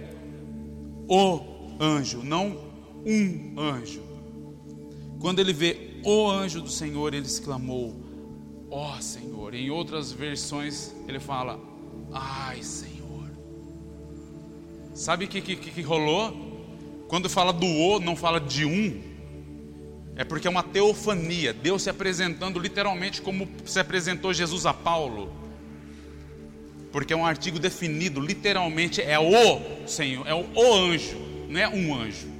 o 1.10 1.40
anjo, 1.80 2.22
não 2.22 2.56
um 3.04 3.60
anjo. 3.60 4.07
Quando 5.20 5.40
ele 5.40 5.54
vê 5.54 6.00
o 6.04 6.30
anjo 6.30 6.62
do 6.62 6.70
Senhor, 6.70 7.14
ele 7.14 7.26
exclamou: 7.26 7.96
Ó 8.70 8.96
oh, 8.96 9.02
Senhor. 9.02 9.54
Em 9.54 9.70
outras 9.70 10.12
versões, 10.12 10.94
ele 11.08 11.20
fala: 11.20 11.60
Ai, 12.12 12.62
Senhor. 12.62 13.30
Sabe 14.94 15.26
o 15.26 15.28
que, 15.28 15.42
que, 15.42 15.56
que 15.56 15.82
rolou? 15.82 16.48
Quando 17.08 17.30
fala 17.30 17.54
do 17.54 17.66
o, 17.66 18.00
não 18.00 18.16
fala 18.16 18.40
de 18.40 18.66
um. 18.66 19.02
É 20.16 20.24
porque 20.24 20.48
é 20.48 20.50
uma 20.50 20.64
teofania, 20.64 21.54
Deus 21.54 21.84
se 21.84 21.90
apresentando 21.92 22.60
literalmente 22.60 23.22
como 23.22 23.48
se 23.66 23.80
apresentou 23.80 24.34
Jesus 24.34 24.66
a 24.66 24.74
Paulo. 24.74 25.32
porque 26.92 27.14
é 27.14 27.16
um 27.16 27.26
artigo 27.26 27.60
definido, 27.60 28.20
literalmente 28.20 29.00
é 29.00 29.20
o 29.20 29.88
Senhor, 29.88 30.26
é 30.28 30.34
o, 30.34 30.44
o 30.56 30.74
anjo, 30.74 31.18
não 31.48 31.60
é 31.60 31.70
um 31.70 31.94
anjo. 31.94 32.37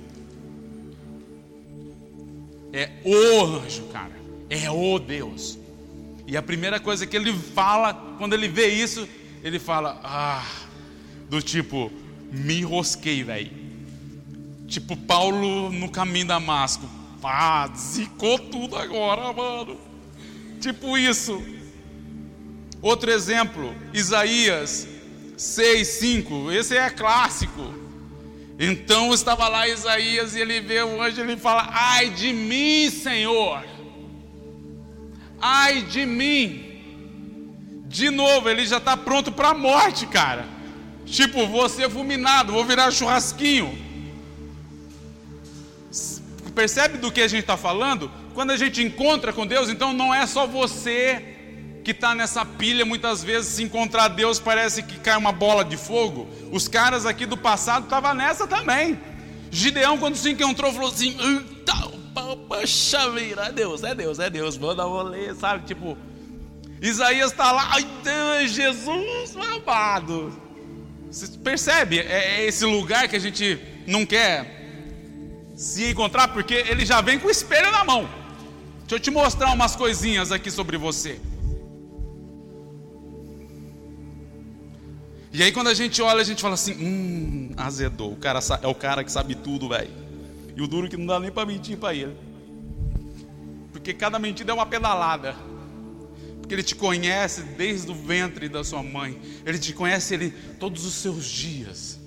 É 2.78 2.92
o 3.04 3.44
anjo, 3.44 3.86
cara. 3.86 4.12
É 4.52 4.70
o 4.70 5.00
Deus. 5.00 5.58
E 6.28 6.38
a 6.38 6.44
primeira 6.44 6.80
coisa 6.80 7.08
que 7.08 7.18
ele 7.18 7.34
fala, 7.34 7.92
quando 8.20 8.34
ele 8.34 8.48
vê 8.48 8.68
isso, 8.68 9.10
ele 9.44 9.58
fala: 9.58 10.00
Ah, 10.04 10.46
do 11.28 11.42
tipo, 11.42 11.92
me 12.32 12.60
enrosquei, 12.60 13.24
velho. 13.24 13.52
Tipo 14.68 14.96
Paulo 14.96 15.72
no 15.72 15.90
caminho 15.90 16.28
da 16.28 16.36
Damasco. 16.36 16.88
Ah, 17.24 17.68
zicou 17.76 18.38
tudo 18.38 18.76
agora, 18.76 19.34
mano. 19.34 19.76
Tipo 20.62 21.00
isso. 21.00 21.42
Outro 22.80 23.10
exemplo, 23.10 23.74
Isaías 23.92 24.88
6, 25.36 25.88
5. 25.88 26.52
Esse 26.52 26.78
é 26.78 26.92
clássico. 26.92 27.74
Então 28.60 29.14
estava 29.14 29.48
lá 29.48 29.68
Isaías 29.68 30.36
e 30.36 30.40
ele 30.40 30.60
vê 30.60 30.82
o 30.82 31.02
anjo 31.02 31.20
e 31.20 31.24
ele 31.24 31.38
fala: 31.38 31.70
Ai 31.72 32.10
de 32.10 32.34
mim, 32.34 32.90
Senhor. 32.90 33.64
Ai 35.40 35.84
de 35.84 36.06
mim. 36.06 36.64
De 37.86 38.10
novo, 38.10 38.50
ele 38.50 38.66
já 38.66 38.78
está 38.78 38.98
pronto 38.98 39.32
para 39.32 39.50
a 39.50 39.54
morte, 39.54 40.08
cara. 40.08 40.46
Tipo, 41.06 41.48
vou 41.48 41.70
ser 41.70 41.90
fulminado, 41.90 42.52
vou 42.52 42.66
virar 42.66 42.92
churrasquinho. 42.92 43.78
Percebe 46.54 46.98
do 46.98 47.12
que 47.12 47.22
a 47.22 47.28
gente 47.28 47.42
está 47.42 47.56
falando? 47.56 48.12
Quando 48.34 48.52
a 48.52 48.58
gente 48.58 48.84
encontra 48.84 49.32
com 49.32 49.46
Deus, 49.46 49.70
então 49.70 49.94
não 49.94 50.14
é 50.14 50.26
só 50.26 50.48
você 50.48 51.37
que 51.88 51.92
está 51.92 52.14
nessa 52.14 52.44
pilha, 52.44 52.84
muitas 52.84 53.24
vezes, 53.24 53.54
se 53.54 53.64
encontrar 53.64 54.10
Deus, 54.10 54.42
parece 54.42 54.84
que 54.84 55.00
cai 55.00 55.16
uma 55.16 55.32
bola 55.32 55.64
de 55.64 55.78
fogo. 55.78 56.28
Os 56.52 56.68
caras 56.68 57.06
aqui 57.06 57.26
do 57.26 57.38
passado 57.38 57.86
estavam 57.86 58.14
nessa 58.14 58.46
também. 58.46 59.00
Gideão, 59.50 59.98
quando 59.98 60.18
se 60.18 60.30
encontrou, 60.30 60.74
falou 60.74 60.90
assim: 60.90 61.16
Poxa 62.50 63.10
vida, 63.12 63.46
é 63.46 63.52
Deus, 63.54 63.84
é 63.86 63.96
Deus, 63.96 64.20
é 64.20 64.30
Deus, 64.30 64.58
vou 64.58 64.76
dar 64.76 64.84
rolê, 64.84 65.34
sabe? 65.34 65.66
Tipo, 65.66 65.98
Isaías 66.82 67.32
está 67.32 67.54
lá, 67.54 67.70
ai 67.72 68.48
Jesus 68.50 69.38
amado. 69.38 70.38
Você 71.10 71.38
percebe? 71.38 72.00
É, 72.00 72.42
é 72.42 72.46
esse 72.46 72.66
lugar 72.66 73.08
que 73.08 73.16
a 73.16 73.20
gente 73.20 73.58
não 73.88 74.06
quer 74.06 75.56
se 75.56 75.92
encontrar, 75.92 76.28
porque 76.28 76.54
ele 76.54 76.86
já 76.86 77.00
vem 77.00 77.18
com 77.18 77.30
o 77.30 77.32
espelho 77.32 77.72
na 77.72 77.86
mão. 77.86 78.10
Deixa 78.80 78.96
eu 78.96 79.00
te 79.00 79.10
mostrar 79.10 79.54
umas 79.54 79.74
coisinhas 79.74 80.34
aqui 80.34 80.52
sobre 80.52 80.76
você. 80.76 81.18
E 85.32 85.44
aí 85.44 85.52
quando 85.52 85.68
a 85.68 85.74
gente 85.74 86.02
olha, 86.02 86.22
a 86.22 86.24
gente 86.24 86.42
fala 86.42 86.54
assim, 86.54 86.74
hum, 86.74 87.52
azedou. 87.58 88.14
O 88.14 88.16
cara 88.16 88.40
é 88.62 88.68
o 88.68 88.76
cara 88.76 89.04
que 89.04 89.12
sabe 89.12 89.36
tudo, 89.36 89.70
velho. 89.70 89.92
E 90.56 90.62
o 90.62 90.68
duro 90.68 90.90
que 90.90 90.98
não 90.98 91.06
dá 91.06 91.20
nem 91.20 91.32
para 91.32 91.46
mentir 91.46 91.78
para 91.78 91.94
ele. 91.94 92.16
Porque 93.72 93.94
cada 93.94 94.18
mentira 94.18 94.52
é 94.52 94.54
uma 94.54 94.66
pedalada. 94.66 95.36
Porque 96.40 96.56
ele 96.56 96.64
te 96.64 96.76
conhece 96.76 97.44
desde 97.44 97.92
o 97.92 97.94
ventre 97.94 98.48
da 98.48 98.64
sua 98.64 98.82
mãe. 98.82 99.22
Ele 99.46 99.60
te 99.60 99.74
conhece 99.74 100.14
ele 100.14 100.32
todos 100.60 100.86
os 100.86 100.94
seus 100.94 101.26
dias. 101.26 102.00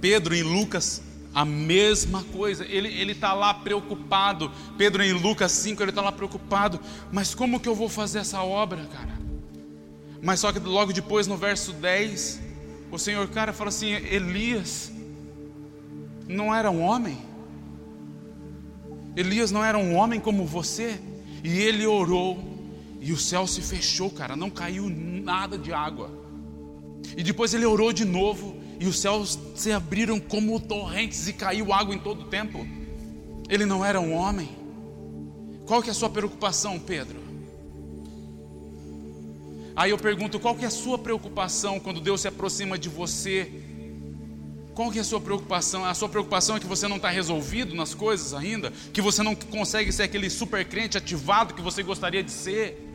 Pedro 0.00 0.34
em 0.34 0.42
Lucas 0.42 1.02
a 1.32 1.44
mesma 1.44 2.24
coisa, 2.24 2.64
ele 2.64 3.12
está 3.12 3.32
lá 3.32 3.54
preocupado. 3.54 4.50
Pedro 4.76 5.02
em 5.02 5.12
Lucas 5.12 5.52
5, 5.52 5.82
ele 5.82 5.90
está 5.90 6.02
lá 6.02 6.10
preocupado. 6.10 6.80
Mas 7.12 7.34
como 7.34 7.60
que 7.60 7.68
eu 7.68 7.74
vou 7.74 7.88
fazer 7.88 8.18
essa 8.18 8.42
obra, 8.42 8.84
cara? 8.92 9.18
Mas 10.22 10.40
só 10.40 10.52
que 10.52 10.58
logo 10.58 10.92
depois, 10.92 11.26
no 11.26 11.36
verso 11.36 11.72
10, 11.72 12.40
o 12.90 12.98
Senhor, 12.98 13.26
cara, 13.28 13.52
fala 13.52 13.68
assim: 13.68 13.90
Elias 13.90 14.92
não 16.28 16.54
era 16.54 16.70
um 16.70 16.82
homem? 16.82 17.18
Elias 19.16 19.50
não 19.50 19.64
era 19.64 19.78
um 19.78 19.94
homem 19.94 20.20
como 20.20 20.44
você? 20.44 21.00
E 21.42 21.58
ele 21.58 21.86
orou, 21.86 22.38
e 23.00 23.12
o 23.12 23.16
céu 23.16 23.46
se 23.46 23.62
fechou, 23.62 24.10
cara, 24.10 24.36
não 24.36 24.50
caiu 24.50 24.88
nada 24.90 25.56
de 25.56 25.72
água. 25.72 26.10
E 27.16 27.22
depois 27.22 27.54
ele 27.54 27.64
orou 27.64 27.92
de 27.92 28.04
novo, 28.04 28.59
e 28.80 28.86
os 28.86 28.98
céus 28.98 29.38
se 29.54 29.70
abriram 29.70 30.18
como 30.18 30.58
torrentes 30.58 31.28
e 31.28 31.34
caiu 31.34 31.70
água 31.70 31.94
em 31.94 31.98
todo 31.98 32.22
o 32.22 32.24
tempo. 32.24 32.66
Ele 33.46 33.66
não 33.66 33.84
era 33.84 34.00
um 34.00 34.14
homem. 34.14 34.48
Qual 35.66 35.82
que 35.82 35.90
é 35.90 35.92
a 35.92 35.94
sua 35.94 36.08
preocupação, 36.08 36.78
Pedro? 36.78 37.20
Aí 39.76 39.90
eu 39.90 39.98
pergunto, 39.98 40.40
qual 40.40 40.54
que 40.56 40.64
é 40.64 40.68
a 40.68 40.70
sua 40.70 40.98
preocupação 40.98 41.78
quando 41.78 42.00
Deus 42.00 42.22
se 42.22 42.28
aproxima 42.28 42.78
de 42.78 42.88
você? 42.88 43.52
Qual 44.74 44.90
que 44.90 44.96
é 44.96 45.02
a 45.02 45.04
sua 45.04 45.20
preocupação? 45.20 45.84
A 45.84 45.92
sua 45.92 46.08
preocupação 46.08 46.56
é 46.56 46.60
que 46.60 46.66
você 46.66 46.88
não 46.88 46.96
está 46.96 47.10
resolvido 47.10 47.74
nas 47.74 47.92
coisas 47.92 48.32
ainda? 48.32 48.72
Que 48.94 49.02
você 49.02 49.22
não 49.22 49.34
consegue 49.34 49.92
ser 49.92 50.04
aquele 50.04 50.30
super 50.30 50.64
crente 50.64 50.96
ativado 50.96 51.52
que 51.52 51.60
você 51.60 51.82
gostaria 51.82 52.22
de 52.22 52.30
ser? 52.30 52.86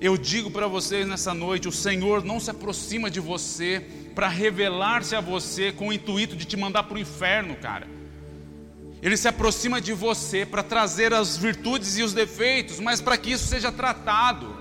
Eu 0.00 0.16
digo 0.16 0.50
para 0.50 0.66
vocês 0.66 1.06
nessa 1.06 1.34
noite: 1.34 1.68
o 1.68 1.72
Senhor 1.72 2.24
não 2.24 2.40
se 2.40 2.50
aproxima 2.50 3.10
de 3.10 3.20
você 3.20 3.84
para 4.16 4.28
revelar-se 4.28 5.14
a 5.14 5.20
você 5.20 5.70
com 5.70 5.88
o 5.88 5.92
intuito 5.92 6.34
de 6.34 6.46
te 6.46 6.56
mandar 6.56 6.84
para 6.84 6.96
o 6.96 6.98
inferno, 6.98 7.54
cara. 7.54 7.86
Ele 9.02 9.14
se 9.14 9.28
aproxima 9.28 9.78
de 9.78 9.92
você 9.92 10.46
para 10.46 10.62
trazer 10.62 11.12
as 11.12 11.36
virtudes 11.36 11.98
e 11.98 12.02
os 12.02 12.14
defeitos, 12.14 12.80
mas 12.80 12.98
para 12.98 13.18
que 13.18 13.32
isso 13.32 13.46
seja 13.46 13.70
tratado, 13.70 14.56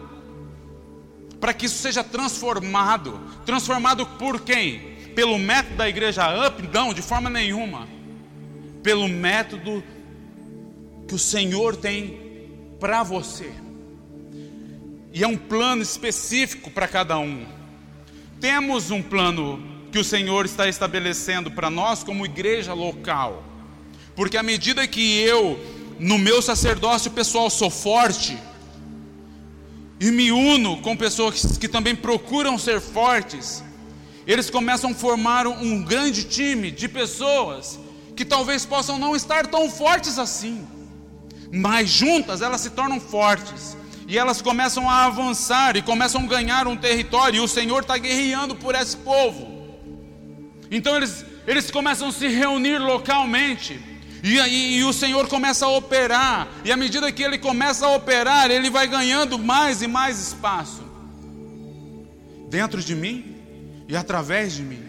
para 1.40 1.54
que 1.54 1.68
isso 1.68 1.78
seja 1.78 2.04
transformado. 2.04 3.18
Transformado 3.46 4.06
por 4.06 4.42
quem? 4.42 4.98
Pelo 5.16 5.40
método 5.40 5.78
da 5.78 5.88
igreja 5.88 6.48
up? 6.48 6.62
Não, 6.74 6.94
de 6.94 7.02
forma 7.02 7.30
nenhuma. 7.30 7.88
Pelo 8.84 9.08
método 9.08 9.82
que 11.08 11.16
o 11.16 11.20
Senhor 11.20 11.78
tem 11.78 12.50
para 12.78 13.04
você. 13.04 13.54
E 15.14 15.24
é 15.24 15.28
um 15.28 15.38
plano 15.38 15.82
específico 15.82 16.70
para 16.70 16.90
cada 16.90 17.18
um. 17.18 17.46
Temos 18.48 18.92
um 18.92 19.02
plano 19.02 19.60
que 19.92 19.98
o 19.98 20.04
Senhor 20.04 20.46
está 20.46 20.70
estabelecendo 20.70 21.50
para 21.50 21.68
nós 21.68 22.04
como 22.04 22.28
igreja 22.28 22.76
local. 22.76 23.44
Porque 24.16 24.38
à 24.38 24.44
medida 24.44 24.88
que 24.88 25.18
eu, 25.18 25.60
no 25.98 26.20
meu 26.20 26.44
sacerdócio 26.44 27.10
pessoal, 27.10 27.50
sou 27.50 27.72
forte, 27.72 28.38
e 30.00 30.12
me 30.12 30.32
uno 30.32 30.80
com 30.84 30.96
pessoas 30.96 31.58
que 31.58 31.68
também 31.68 31.96
procuram 31.96 32.56
ser 32.60 32.80
fortes, 32.80 33.64
eles 34.28 34.48
começam 34.48 34.92
a 34.92 34.94
formar 34.94 35.48
um 35.48 35.82
grande 35.82 36.26
time 36.26 36.70
de 36.70 36.88
pessoas 36.88 37.80
que 38.16 38.24
talvez 38.24 38.64
possam 38.64 39.00
não 39.00 39.16
estar 39.16 39.48
tão 39.48 39.72
fortes 39.72 40.20
assim, 40.20 40.68
mas 41.52 41.90
juntas 41.90 42.44
elas 42.44 42.62
se 42.62 42.70
tornam 42.70 43.00
fortes 43.00 43.76
e 44.08 44.18
elas 44.18 44.42
começam 44.42 44.90
a 44.90 45.06
avançar 45.06 45.76
e 45.76 45.82
começam 45.82 46.22
a 46.22 46.28
ganhar 46.28 46.68
um 46.68 46.78
território, 46.78 47.38
e 47.38 47.40
o 47.40 47.48
Senhor 47.48 47.82
está 47.82 47.98
guerreando 47.98 48.56
por 48.56 48.76
esse 48.76 48.98
povo. 48.98 49.48
Então 50.70 50.96
eles, 50.96 51.26
eles 51.48 51.72
começam 51.72 52.10
a 52.10 52.12
se 52.12 52.28
reunir 52.28 52.78
localmente, 52.78 53.80
e, 54.24 54.38
e, 54.38 54.78
e 54.78 54.84
o 54.84 54.94
Senhor 54.94 55.28
começa 55.28 55.66
a 55.66 55.70
operar, 55.70 56.48
e 56.64 56.72
à 56.72 56.78
medida 56.78 57.12
que 57.12 57.24
ele 57.24 57.38
começa 57.38 57.86
a 57.86 57.96
operar, 57.96 58.52
ele 58.52 58.70
vai 58.70 58.88
ganhando 58.88 59.40
mais 59.40 59.82
e 59.82 59.88
mais 59.88 60.20
espaço 60.20 60.84
dentro 62.50 62.82
de 62.82 62.96
mim 62.96 63.36
e 63.88 63.96
através 63.96 64.54
de 64.54 64.64
mim, 64.64 64.84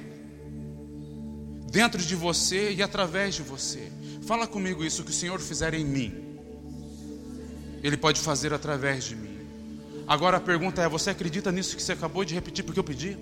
dentro 1.71 2.01
de 2.03 2.15
você 2.15 2.73
e 2.73 2.83
através 2.83 3.35
de 3.35 3.43
você. 3.43 3.91
Fala 4.27 4.47
comigo 4.47 4.85
isso 4.85 5.05
que 5.05 5.11
o 5.11 5.15
Senhor 5.15 5.41
fizer 5.41 5.73
em 5.73 5.85
mim 5.85 6.26
ele 7.87 7.97
pode 7.97 8.21
fazer 8.21 8.53
através 8.53 9.05
de 9.05 9.15
mim. 9.15 9.39
Agora 10.07 10.39
a 10.39 10.41
pergunta 10.41 10.83
é: 10.83 10.89
você 10.89 11.11
acredita 11.11 11.53
nisso 11.53 11.77
que 11.77 11.83
você 11.83 11.93
acabou 11.93 12.25
de 12.25 12.35
repetir 12.35 12.65
porque 12.65 12.81
eu 12.81 12.85
pedi? 12.85 13.17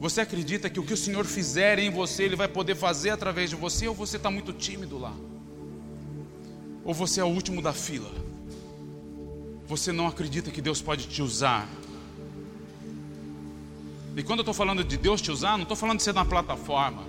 Você 0.00 0.20
acredita 0.20 0.68
que 0.68 0.80
o 0.80 0.82
que 0.82 0.94
o 0.94 0.96
Senhor 0.96 1.24
fizer 1.24 1.78
em 1.78 1.90
você, 1.90 2.24
Ele 2.24 2.34
vai 2.34 2.48
poder 2.48 2.74
fazer 2.74 3.10
através 3.10 3.50
de 3.50 3.56
você, 3.56 3.86
ou 3.86 3.94
você 3.94 4.16
está 4.16 4.30
muito 4.30 4.52
tímido 4.52 4.98
lá? 4.98 5.14
Ou 6.84 6.94
você 6.94 7.20
é 7.20 7.24
o 7.24 7.28
último 7.28 7.60
da 7.60 7.72
fila? 7.72 8.10
Você 9.68 9.92
não 9.92 10.06
acredita 10.06 10.50
que 10.50 10.62
Deus 10.62 10.80
pode 10.80 11.06
te 11.06 11.22
usar? 11.22 11.68
E 14.16 14.22
quando 14.22 14.40
eu 14.40 14.42
estou 14.42 14.54
falando 14.54 14.82
de 14.82 14.96
Deus 14.96 15.20
te 15.20 15.30
usar, 15.30 15.52
não 15.52 15.62
estou 15.62 15.76
falando 15.76 15.98
de 15.98 16.02
ser 16.02 16.14
na 16.14 16.24
plataforma, 16.24 17.04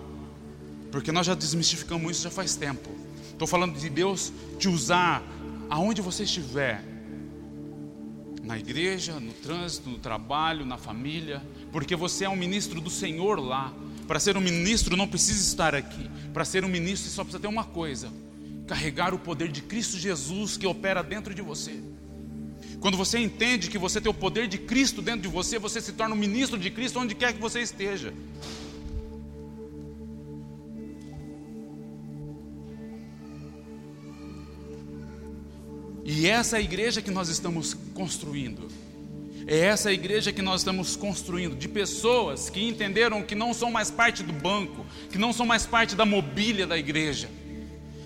porque 0.91 1.11
nós 1.11 1.25
já 1.25 1.33
desmistificamos 1.33 2.11
isso 2.11 2.23
já 2.23 2.29
faz 2.29 2.55
tempo. 2.55 3.00
Estou 3.41 3.49
falando 3.49 3.75
de 3.75 3.89
Deus 3.89 4.31
te 4.59 4.69
usar 4.69 5.23
aonde 5.67 5.99
você 5.99 6.25
estiver. 6.25 6.83
Na 8.43 8.55
igreja, 8.55 9.19
no 9.19 9.33
trânsito, 9.33 9.89
no 9.89 9.97
trabalho, 9.97 10.63
na 10.63 10.77
família, 10.77 11.41
porque 11.71 11.95
você 11.95 12.25
é 12.25 12.29
um 12.29 12.35
ministro 12.35 12.79
do 12.79 12.91
Senhor 12.91 13.39
lá. 13.39 13.73
Para 14.07 14.19
ser 14.19 14.37
um 14.37 14.41
ministro 14.41 14.95
não 14.95 15.07
precisa 15.07 15.41
estar 15.41 15.73
aqui. 15.73 16.07
Para 16.31 16.45
ser 16.45 16.63
um 16.63 16.67
ministro 16.67 17.09
só 17.09 17.23
precisa 17.23 17.41
ter 17.41 17.47
uma 17.47 17.63
coisa: 17.63 18.13
carregar 18.67 19.11
o 19.11 19.17
poder 19.17 19.47
de 19.47 19.63
Cristo 19.63 19.97
Jesus 19.97 20.55
que 20.55 20.67
opera 20.67 21.01
dentro 21.01 21.33
de 21.33 21.41
você. 21.41 21.81
Quando 22.79 22.95
você 22.95 23.17
entende 23.17 23.71
que 23.71 23.77
você 23.79 23.99
tem 23.99 24.11
o 24.11 24.13
poder 24.13 24.47
de 24.47 24.59
Cristo 24.59 25.01
dentro 25.01 25.21
de 25.21 25.27
você, 25.29 25.57
você 25.57 25.81
se 25.81 25.93
torna 25.93 26.13
um 26.13 26.17
ministro 26.19 26.59
de 26.59 26.69
Cristo 26.69 26.99
onde 26.99 27.15
quer 27.15 27.33
que 27.33 27.41
você 27.41 27.59
esteja. 27.59 28.13
E 36.03 36.27
essa 36.27 36.57
é 36.57 36.59
a 36.59 36.63
igreja 36.63 37.01
que 37.01 37.11
nós 37.11 37.29
estamos 37.29 37.73
construindo. 37.93 38.67
É 39.47 39.57
essa 39.57 39.91
igreja 39.91 40.31
que 40.31 40.41
nós 40.41 40.61
estamos 40.61 40.95
construindo, 40.95 41.55
de 41.55 41.67
pessoas 41.67 42.49
que 42.49 42.63
entenderam 42.63 43.23
que 43.23 43.35
não 43.35 43.53
são 43.53 43.71
mais 43.71 43.89
parte 43.89 44.23
do 44.23 44.31
banco, 44.31 44.85
que 45.11 45.17
não 45.17 45.33
são 45.33 45.45
mais 45.45 45.65
parte 45.65 45.95
da 45.95 46.05
mobília 46.05 46.67
da 46.67 46.77
igreja, 46.77 47.29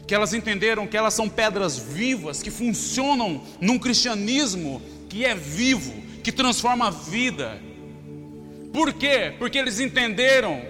que 0.08 0.16
elas 0.16 0.34
entenderam 0.34 0.88
que 0.88 0.96
elas 0.96 1.14
são 1.14 1.28
pedras 1.28 1.78
vivas 1.78 2.42
que 2.42 2.52
funcionam 2.52 3.44
num 3.60 3.78
cristianismo 3.78 4.82
que 5.10 5.26
é 5.26 5.36
vivo, 5.36 5.94
que 6.24 6.32
transforma 6.32 6.88
a 6.88 6.92
vida. 6.92 7.62
Por 8.74 8.94
quê? 8.94 9.34
Porque 9.38 9.58
eles 9.58 9.80
entenderam 9.80 10.62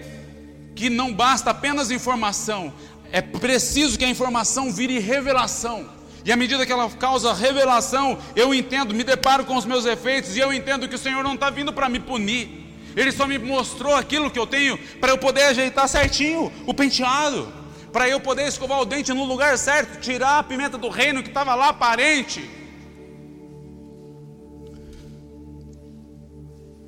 que 0.76 0.90
não 0.90 1.14
basta 1.14 1.52
apenas 1.52 1.90
informação, 1.90 2.74
é 3.12 3.22
preciso 3.22 3.98
que 3.98 4.04
a 4.04 4.10
informação 4.10 4.72
vire 4.72 5.00
revelação. 5.00 5.95
E 6.26 6.32
à 6.32 6.36
medida 6.36 6.66
que 6.66 6.72
ela 6.72 6.90
causa 6.90 7.34
revelação, 7.34 8.18
eu 8.36 8.54
entendo, 8.54 8.94
me 8.94 9.04
deparo 9.04 9.46
com 9.46 9.56
os 9.56 9.64
meus 9.64 9.86
efeitos 9.86 10.36
e 10.36 10.40
eu 10.40 10.52
entendo 10.52 10.90
que 10.90 10.96
o 10.96 11.00
Senhor 11.00 11.24
não 11.24 11.36
está 11.36 11.50
vindo 11.50 11.72
para 11.72 11.88
me 11.88 12.00
punir. 12.00 12.66
Ele 12.96 13.12
só 13.12 13.28
me 13.28 13.38
mostrou 13.38 13.94
aquilo 13.94 14.32
que 14.32 14.40
eu 14.40 14.48
tenho 14.48 14.78
para 15.00 15.12
eu 15.12 15.18
poder 15.18 15.44
ajeitar 15.44 15.88
certinho 15.88 16.52
o 16.66 16.74
penteado 16.74 17.66
para 17.96 18.10
eu 18.10 18.20
poder 18.20 18.46
escovar 18.46 18.82
o 18.82 18.86
dente 18.86 19.14
no 19.14 19.24
lugar 19.24 19.58
certo, 19.58 20.02
tirar 20.02 20.40
a 20.40 20.44
pimenta 20.44 20.78
do 20.78 20.90
reino 20.90 21.24
que 21.24 21.30
estava 21.30 21.56
lá 21.56 21.70
aparente. 21.70 22.50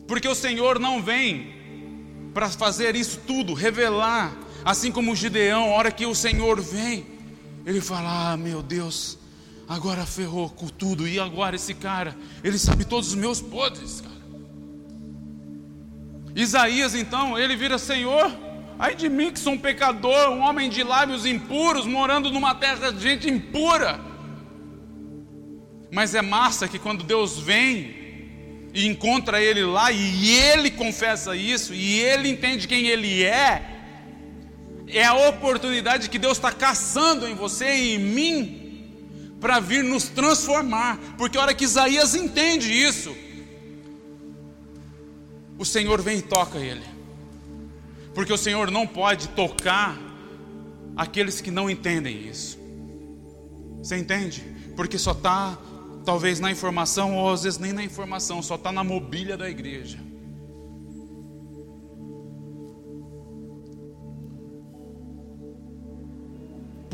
Porque 0.06 0.28
o 0.28 0.36
Senhor 0.36 0.78
não 0.80 1.02
vem 1.02 1.56
para 2.34 2.50
fazer 2.50 2.94
isso 2.94 3.22
tudo, 3.26 3.54
revelar, 3.54 4.36
assim 4.66 4.92
como 4.92 5.14
o 5.14 5.16
Gideão, 5.16 5.72
a 5.72 5.78
hora 5.78 5.92
que 5.92 6.06
o 6.06 6.14
Senhor 6.14 6.60
vem, 6.60 7.06
ele 7.66 7.80
fala: 7.80 8.34
Ah, 8.34 8.36
meu 8.36 8.62
Deus, 8.62 9.18
agora 9.68 10.06
ferrou 10.06 10.50
com 10.50 10.68
tudo, 10.68 11.08
e 11.08 11.20
agora 11.20 11.56
esse 11.56 11.74
cara, 11.74 12.16
ele 12.44 12.58
sabe 12.58 12.86
todos 12.86 13.10
os 13.10 13.16
meus 13.16 13.42
podres, 13.42 14.02
cara. 14.02 14.18
Isaías 16.36 16.94
então, 16.94 17.38
ele 17.38 17.56
vira 17.56 17.78
Senhor, 17.78 18.32
Ai 18.80 18.94
de 18.94 19.10
mim 19.10 19.32
que 19.32 19.40
sou 19.40 19.54
um 19.54 19.58
pecador, 19.58 20.30
um 20.30 20.42
homem 20.42 20.70
de 20.70 20.84
lábios 20.84 21.26
impuros, 21.26 21.88
morando 21.88 22.32
numa 22.32 22.54
terra 22.54 22.92
de 22.92 23.02
gente 23.02 23.28
impura. 23.28 24.00
Mas 25.92 26.14
é 26.14 26.22
massa 26.22 26.68
que 26.68 26.78
quando 26.78 27.04
Deus 27.04 27.40
vem 27.40 27.96
e 28.74 28.86
encontra 28.86 29.42
ele 29.42 29.64
lá, 29.64 29.92
e 29.92 30.30
ele 30.30 30.70
confessa 30.70 31.36
isso, 31.36 31.74
e 31.74 32.00
ele 32.00 32.30
entende 32.30 32.68
quem 32.68 32.86
ele 32.88 33.24
é, 33.24 33.64
é 34.88 35.04
a 35.04 35.16
oportunidade 35.28 36.08
que 36.08 36.20
Deus 36.20 36.38
está 36.38 36.52
caçando 36.52 37.28
em 37.28 37.34
você 37.34 37.76
e 37.76 37.96
em 37.96 38.00
mim, 38.00 38.67
para 39.40 39.60
vir 39.60 39.84
nos 39.84 40.06
transformar, 40.06 40.98
porque 41.18 41.38
a 41.38 41.42
hora 41.42 41.54
que 41.54 41.64
Isaías 41.64 42.16
entende 42.16 42.72
isso, 42.72 43.16
o 45.58 45.66
Senhor 45.66 46.02
vem 46.02 46.20
e 46.20 46.22
toca 46.22 46.58
ele 46.60 46.98
porque 48.18 48.34
o 48.34 48.38
Senhor 48.38 48.72
não 48.72 48.88
pode 48.88 49.28
tocar 49.30 49.96
aqueles 50.96 51.40
que 51.40 51.52
não 51.52 51.70
entendem 51.70 52.28
isso. 52.28 52.58
Você 53.78 53.96
entende? 53.96 54.44
Porque 54.76 54.98
só 54.98 55.12
está, 55.12 55.56
talvez 56.04 56.40
na 56.40 56.50
informação, 56.50 57.16
ou 57.16 57.32
às 57.32 57.44
vezes 57.44 57.60
nem 57.60 57.72
na 57.72 57.84
informação, 57.84 58.42
só 58.42 58.56
está 58.56 58.72
na 58.72 58.84
mobília 58.84 59.38
da 59.38 59.48
igreja. 59.48 60.00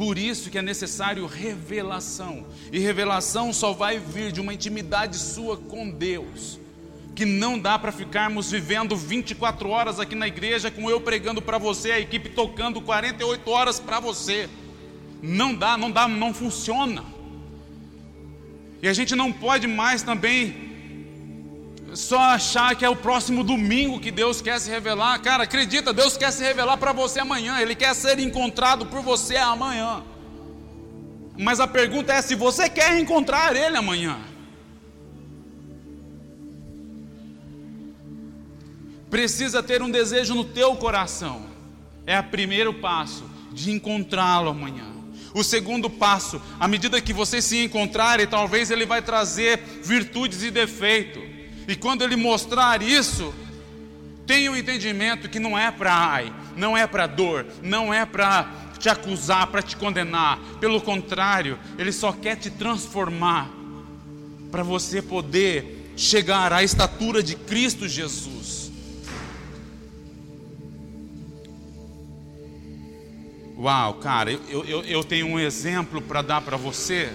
Por 0.03 0.17
isso 0.17 0.49
que 0.49 0.57
é 0.57 0.61
necessário 0.61 1.25
revelação. 1.25 2.45
E 2.73 2.77
revelação 2.77 3.53
só 3.53 3.71
vai 3.71 3.97
vir 3.97 4.33
de 4.33 4.41
uma 4.41 4.53
intimidade 4.53 5.17
sua 5.17 5.55
com 5.55 5.89
Deus 5.89 6.59
que 7.15 7.23
não 7.23 7.57
dá 7.57 7.79
para 7.79 7.89
ficarmos 7.89 8.51
vivendo 8.51 8.97
24 8.97 9.69
horas 9.69 10.01
aqui 10.01 10.13
na 10.13 10.27
igreja 10.27 10.69
com 10.69 10.89
eu 10.89 10.99
pregando 10.99 11.41
para 11.41 11.57
você, 11.57 11.91
a 11.93 11.99
equipe 12.01 12.27
tocando 12.27 12.81
48 12.81 13.49
horas 13.49 13.79
para 13.79 14.01
você. 14.01 14.49
Não 15.21 15.55
dá, 15.55 15.77
não 15.77 15.89
dá, 15.89 16.05
não 16.05 16.33
funciona. 16.33 17.05
E 18.81 18.89
a 18.89 18.93
gente 18.93 19.15
não 19.15 19.31
pode 19.31 19.67
mais 19.67 20.03
também 20.03 20.72
só 21.95 22.19
achar 22.19 22.75
que 22.75 22.83
é 22.83 22.89
o 22.89 22.95
próximo 22.95 23.43
domingo 23.43 23.99
que 23.99 24.11
Deus 24.11 24.41
quer 24.41 24.59
se 24.59 24.69
revelar. 24.69 25.19
Cara, 25.21 25.43
acredita, 25.43 25.93
Deus 25.93 26.17
quer 26.17 26.31
se 26.31 26.43
revelar 26.43 26.77
para 26.77 26.91
você 26.91 27.19
amanhã, 27.19 27.59
Ele 27.59 27.75
quer 27.75 27.93
ser 27.93 28.19
encontrado 28.19 28.85
por 28.85 29.01
você 29.01 29.37
amanhã. 29.37 30.03
Mas 31.37 31.59
a 31.59 31.67
pergunta 31.67 32.13
é 32.13 32.21
se 32.21 32.35
você 32.35 32.69
quer 32.69 32.99
encontrar 32.99 33.55
Ele 33.55 33.77
amanhã. 33.77 34.33
precisa 39.13 39.61
ter 39.61 39.79
um 39.83 39.91
desejo 39.91 40.33
no 40.33 40.43
teu 40.43 40.75
coração. 40.75 41.45
É 42.03 42.19
o 42.19 42.23
primeiro 42.23 42.73
passo 42.73 43.23
de 43.51 43.69
encontrá-lo 43.69 44.49
amanhã. 44.49 44.87
O 45.35 45.43
segundo 45.43 45.87
passo, 45.87 46.41
à 46.59 46.67
medida 46.67 46.99
que 46.99 47.13
vocês 47.13 47.45
se 47.45 47.63
encontrarem, 47.63 48.25
talvez 48.25 48.71
ele 48.71 48.87
vai 48.87 49.03
trazer 49.03 49.59
virtudes 49.83 50.41
e 50.41 50.49
defeitos. 50.49 51.21
E 51.67 51.75
quando 51.75 52.03
ele 52.03 52.15
mostrar 52.15 52.81
isso, 52.81 53.33
tenha 54.25 54.51
o 54.51 54.53
um 54.53 54.57
entendimento 54.57 55.29
que 55.29 55.39
não 55.39 55.57
é 55.57 55.71
para 55.71 55.93
ai, 55.93 56.33
não 56.55 56.77
é 56.77 56.85
para 56.87 57.07
dor, 57.07 57.45
não 57.61 57.93
é 57.93 58.05
para 58.05 58.49
te 58.79 58.89
acusar, 58.89 59.47
para 59.47 59.61
te 59.61 59.77
condenar. 59.77 60.39
Pelo 60.59 60.81
contrário, 60.81 61.57
ele 61.77 61.91
só 61.91 62.11
quer 62.11 62.35
te 62.35 62.49
transformar 62.49 63.49
para 64.51 64.63
você 64.63 65.01
poder 65.01 65.93
chegar 65.95 66.51
à 66.51 66.63
estatura 66.63 67.23
de 67.23 67.35
Cristo 67.35 67.87
Jesus. 67.87 68.71
Uau, 73.57 73.93
cara, 73.95 74.31
eu, 74.31 74.65
eu, 74.65 74.83
eu 74.83 75.03
tenho 75.03 75.27
um 75.27 75.39
exemplo 75.39 76.01
para 76.01 76.21
dar 76.21 76.41
para 76.41 76.57
você. 76.57 77.13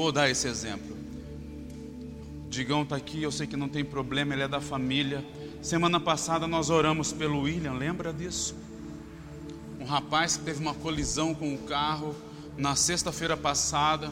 Vou 0.00 0.10
dar 0.10 0.30
esse 0.30 0.48
exemplo. 0.48 0.96
Digão 2.48 2.84
está 2.84 2.96
aqui, 2.96 3.22
eu 3.22 3.30
sei 3.30 3.46
que 3.46 3.54
não 3.54 3.68
tem 3.68 3.84
problema, 3.84 4.32
ele 4.32 4.42
é 4.42 4.48
da 4.48 4.58
família. 4.58 5.22
Semana 5.60 6.00
passada 6.00 6.48
nós 6.48 6.70
oramos 6.70 7.12
pelo 7.12 7.42
William, 7.42 7.74
lembra 7.74 8.10
disso? 8.10 8.56
Um 9.78 9.84
rapaz 9.84 10.38
que 10.38 10.44
teve 10.44 10.58
uma 10.58 10.72
colisão 10.72 11.34
com 11.34 11.54
o 11.54 11.58
carro 11.58 12.16
na 12.56 12.74
sexta-feira 12.74 13.36
passada. 13.36 14.10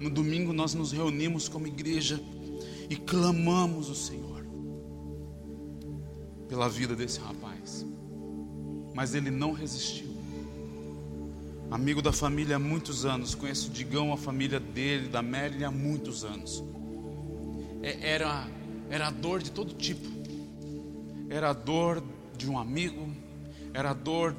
No 0.00 0.10
domingo 0.10 0.52
nós 0.52 0.74
nos 0.74 0.90
reunimos 0.90 1.48
como 1.48 1.68
igreja 1.68 2.20
e 2.90 2.96
clamamos 2.96 3.88
o 3.88 3.94
Senhor 3.94 4.44
pela 6.48 6.68
vida 6.68 6.96
desse 6.96 7.20
rapaz. 7.20 7.86
Mas 8.92 9.14
ele 9.14 9.30
não 9.30 9.52
resistiu. 9.52 10.07
Amigo 11.70 12.00
da 12.00 12.12
família 12.12 12.56
há 12.56 12.58
muitos 12.58 13.04
anos, 13.04 13.34
conheço 13.34 13.68
o 13.68 13.70
Digão, 13.70 14.10
a 14.10 14.16
família 14.16 14.58
dele, 14.58 15.06
da 15.06 15.20
Mary 15.20 15.62
há 15.64 15.70
muitos 15.70 16.24
anos. 16.24 16.64
É, 17.82 18.12
era, 18.12 18.48
era 18.88 19.10
dor 19.10 19.42
de 19.42 19.50
todo 19.50 19.74
tipo. 19.74 20.08
Era 21.28 21.50
a 21.50 21.52
dor 21.52 22.02
de 22.38 22.48
um 22.48 22.58
amigo, 22.58 23.12
era 23.74 23.90
a 23.90 23.92
dor 23.92 24.34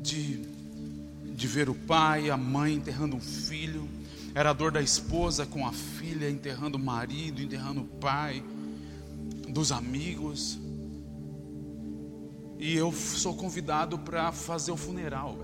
de, 0.00 0.42
de 1.24 1.46
ver 1.48 1.68
o 1.68 1.74
pai, 1.74 2.30
a 2.30 2.36
mãe 2.36 2.74
enterrando 2.74 3.16
um 3.16 3.20
filho, 3.20 3.88
era 4.32 4.50
a 4.50 4.52
dor 4.52 4.70
da 4.70 4.80
esposa 4.80 5.44
com 5.44 5.66
a 5.66 5.72
filha, 5.72 6.30
enterrando 6.30 6.78
o 6.78 6.80
marido, 6.80 7.42
enterrando 7.42 7.80
o 7.80 7.84
pai, 7.84 8.44
dos 9.48 9.72
amigos. 9.72 10.56
E 12.60 12.76
eu 12.76 12.92
sou 12.92 13.34
convidado 13.34 13.98
para 13.98 14.30
fazer 14.30 14.70
o 14.70 14.76
funeral. 14.76 15.36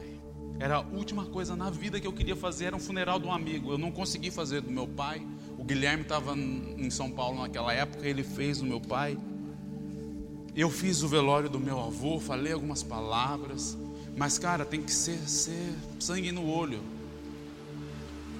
Era 0.60 0.76
a 0.76 0.80
última 0.80 1.24
coisa 1.24 1.56
na 1.56 1.70
vida 1.70 1.98
que 1.98 2.06
eu 2.06 2.12
queria 2.12 2.36
fazer, 2.36 2.66
era 2.66 2.76
um 2.76 2.78
funeral 2.78 3.18
de 3.18 3.26
um 3.26 3.32
amigo. 3.32 3.72
Eu 3.72 3.78
não 3.78 3.90
consegui 3.90 4.30
fazer 4.30 4.60
do 4.60 4.70
meu 4.70 4.86
pai. 4.86 5.26
O 5.56 5.64
Guilherme 5.64 6.02
estava 6.02 6.36
em 6.36 6.90
São 6.90 7.10
Paulo 7.10 7.40
naquela 7.40 7.72
época, 7.72 8.06
ele 8.06 8.22
fez 8.22 8.58
do 8.58 8.66
meu 8.66 8.78
pai. 8.78 9.16
Eu 10.54 10.68
fiz 10.68 11.02
o 11.02 11.08
velório 11.08 11.48
do 11.48 11.58
meu 11.58 11.80
avô, 11.80 12.20
falei 12.20 12.52
algumas 12.52 12.82
palavras. 12.82 13.78
Mas, 14.14 14.38
cara, 14.38 14.66
tem 14.66 14.82
que 14.82 14.92
ser, 14.92 15.16
ser 15.26 15.72
sangue 15.98 16.30
no 16.30 16.46
olho. 16.46 16.80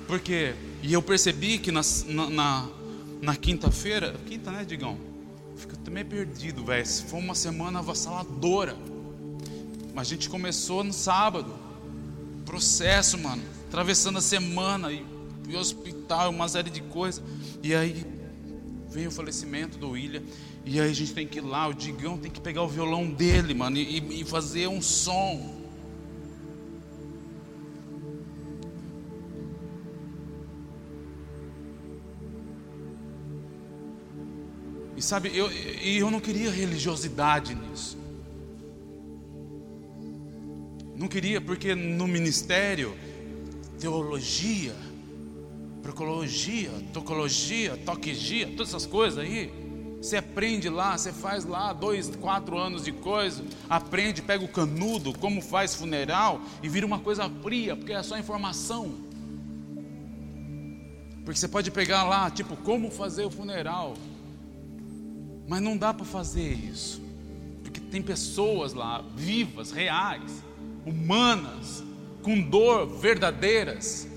Porque, 0.06 0.54
e 0.82 0.92
eu 0.92 1.00
percebi 1.00 1.58
que 1.58 1.72
na, 1.72 1.80
na, 2.06 2.68
na 3.22 3.34
quinta-feira, 3.34 4.14
quinta, 4.26 4.50
né, 4.50 4.62
Digão? 4.62 4.98
Fico 5.56 5.74
também 5.78 6.04
perdido, 6.04 6.66
velho. 6.66 6.86
Foi 6.86 7.18
uma 7.18 7.34
semana 7.34 7.78
avassaladora. 7.78 8.76
Mas 9.94 10.08
a 10.08 10.10
gente 10.10 10.28
começou 10.28 10.84
no 10.84 10.92
sábado. 10.92 11.69
Processo, 12.50 13.16
mano. 13.16 13.40
Atravessando 13.68 14.18
a 14.18 14.20
semana 14.20 14.90
e, 14.90 15.06
e 15.48 15.54
hospital, 15.54 16.30
uma 16.30 16.48
série 16.48 16.68
de 16.68 16.80
coisas. 16.80 17.22
E 17.62 17.72
aí 17.72 18.04
veio 18.88 19.08
o 19.08 19.12
falecimento 19.12 19.78
do 19.78 19.90
William. 19.90 20.20
E 20.64 20.80
aí 20.80 20.90
a 20.90 20.92
gente 20.92 21.14
tem 21.14 21.28
que 21.28 21.38
ir 21.38 21.42
lá, 21.42 21.68
o 21.68 21.72
Digão 21.72 22.18
tem 22.18 22.28
que 22.28 22.40
pegar 22.40 22.62
o 22.62 22.68
violão 22.68 23.08
dele, 23.08 23.54
mano, 23.54 23.76
e, 23.76 24.20
e 24.20 24.24
fazer 24.24 24.66
um 24.66 24.82
som. 24.82 25.60
E 34.96 35.00
sabe, 35.00 35.30
eu, 35.32 35.48
eu 35.52 36.10
não 36.10 36.18
queria 36.18 36.50
religiosidade 36.50 37.54
nisso. 37.54 37.99
Queria, 41.10 41.40
porque 41.40 41.74
no 41.74 42.06
ministério, 42.06 42.96
teologia, 43.78 44.74
procologia, 45.82 46.70
tocologia, 46.92 47.76
toquegia, 47.84 48.46
todas 48.46 48.68
essas 48.68 48.86
coisas 48.86 49.18
aí. 49.18 49.52
Você 50.00 50.16
aprende 50.16 50.70
lá, 50.70 50.96
você 50.96 51.12
faz 51.12 51.44
lá 51.44 51.74
dois, 51.74 52.08
quatro 52.16 52.56
anos 52.56 52.84
de 52.84 52.92
coisa, 52.92 53.44
aprende, 53.68 54.22
pega 54.22 54.42
o 54.42 54.48
canudo, 54.48 55.12
como 55.18 55.42
faz 55.42 55.74
funeral 55.74 56.40
e 56.62 56.68
vira 56.70 56.86
uma 56.86 57.00
coisa 57.00 57.28
fria, 57.42 57.76
porque 57.76 57.92
é 57.92 58.02
só 58.02 58.16
informação. 58.16 58.94
Porque 61.22 61.38
você 61.38 61.48
pode 61.48 61.70
pegar 61.70 62.04
lá, 62.04 62.30
tipo, 62.30 62.56
como 62.56 62.90
fazer 62.90 63.24
o 63.24 63.30
funeral. 63.30 63.94
Mas 65.46 65.60
não 65.60 65.76
dá 65.76 65.92
para 65.92 66.06
fazer 66.06 66.50
isso. 66.50 67.02
Porque 67.62 67.78
tem 67.78 68.00
pessoas 68.00 68.72
lá, 68.72 69.04
vivas, 69.14 69.70
reais, 69.70 70.42
humanas, 70.84 71.84
com 72.22 72.40
dor 72.40 72.86
verdadeiras. 72.86 74.08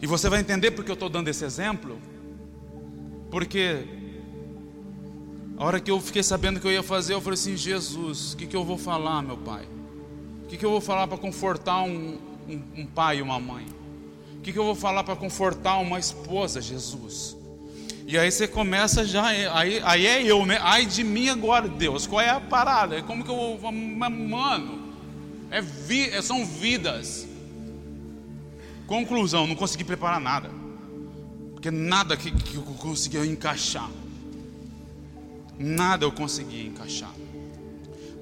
E 0.00 0.06
você 0.06 0.28
vai 0.28 0.40
entender 0.40 0.70
porque 0.70 0.90
eu 0.90 0.94
estou 0.94 1.08
dando 1.08 1.28
esse 1.28 1.44
exemplo. 1.44 1.98
Porque 3.30 3.84
a 5.56 5.64
hora 5.64 5.78
que 5.78 5.90
eu 5.90 6.00
fiquei 6.00 6.22
sabendo 6.22 6.58
que 6.58 6.66
eu 6.66 6.72
ia 6.72 6.82
fazer, 6.82 7.14
eu 7.14 7.20
falei 7.20 7.34
assim: 7.34 7.56
Jesus, 7.56 8.32
o 8.32 8.36
que, 8.36 8.46
que 8.46 8.56
eu 8.56 8.64
vou 8.64 8.78
falar, 8.78 9.22
meu 9.22 9.36
pai? 9.36 9.68
O 10.44 10.46
que, 10.48 10.56
que 10.56 10.64
eu 10.64 10.70
vou 10.70 10.80
falar 10.80 11.06
para 11.06 11.18
confortar 11.18 11.82
um, 11.82 12.18
um, 12.48 12.62
um 12.78 12.86
pai 12.86 13.18
e 13.18 13.22
uma 13.22 13.38
mãe? 13.38 13.66
O 14.36 14.40
que, 14.40 14.52
que 14.52 14.58
eu 14.58 14.64
vou 14.64 14.74
falar 14.74 15.04
para 15.04 15.14
confortar 15.14 15.76
uma 15.78 15.98
esposa, 15.98 16.60
Jesus? 16.60 17.36
E 18.10 18.18
aí 18.18 18.28
você 18.28 18.48
começa 18.48 19.04
já, 19.04 19.24
aí, 19.24 19.80
aí 19.84 20.04
é 20.04 20.20
eu, 20.20 20.44
né? 20.44 20.58
Ai 20.62 20.84
de 20.84 21.04
mim 21.04 21.28
agora, 21.28 21.68
Deus, 21.68 22.08
qual 22.08 22.20
é 22.20 22.28
a 22.28 22.40
parada? 22.40 22.98
É 22.98 23.02
como 23.02 23.22
que 23.22 23.30
eu 23.30 23.56
vou. 23.56 23.70
Mano, 23.70 24.92
é 25.48 25.60
vi, 25.60 26.10
é, 26.10 26.20
são 26.20 26.44
vidas. 26.44 27.28
Conclusão, 28.88 29.46
não 29.46 29.54
consegui 29.54 29.84
preparar 29.84 30.20
nada. 30.20 30.50
Porque 31.52 31.70
nada 31.70 32.16
que, 32.16 32.32
que 32.32 32.56
eu 32.56 32.62
conseguia 32.62 33.24
encaixar. 33.24 33.88
Nada 35.56 36.04
eu 36.04 36.10
conseguia 36.10 36.66
encaixar. 36.66 37.14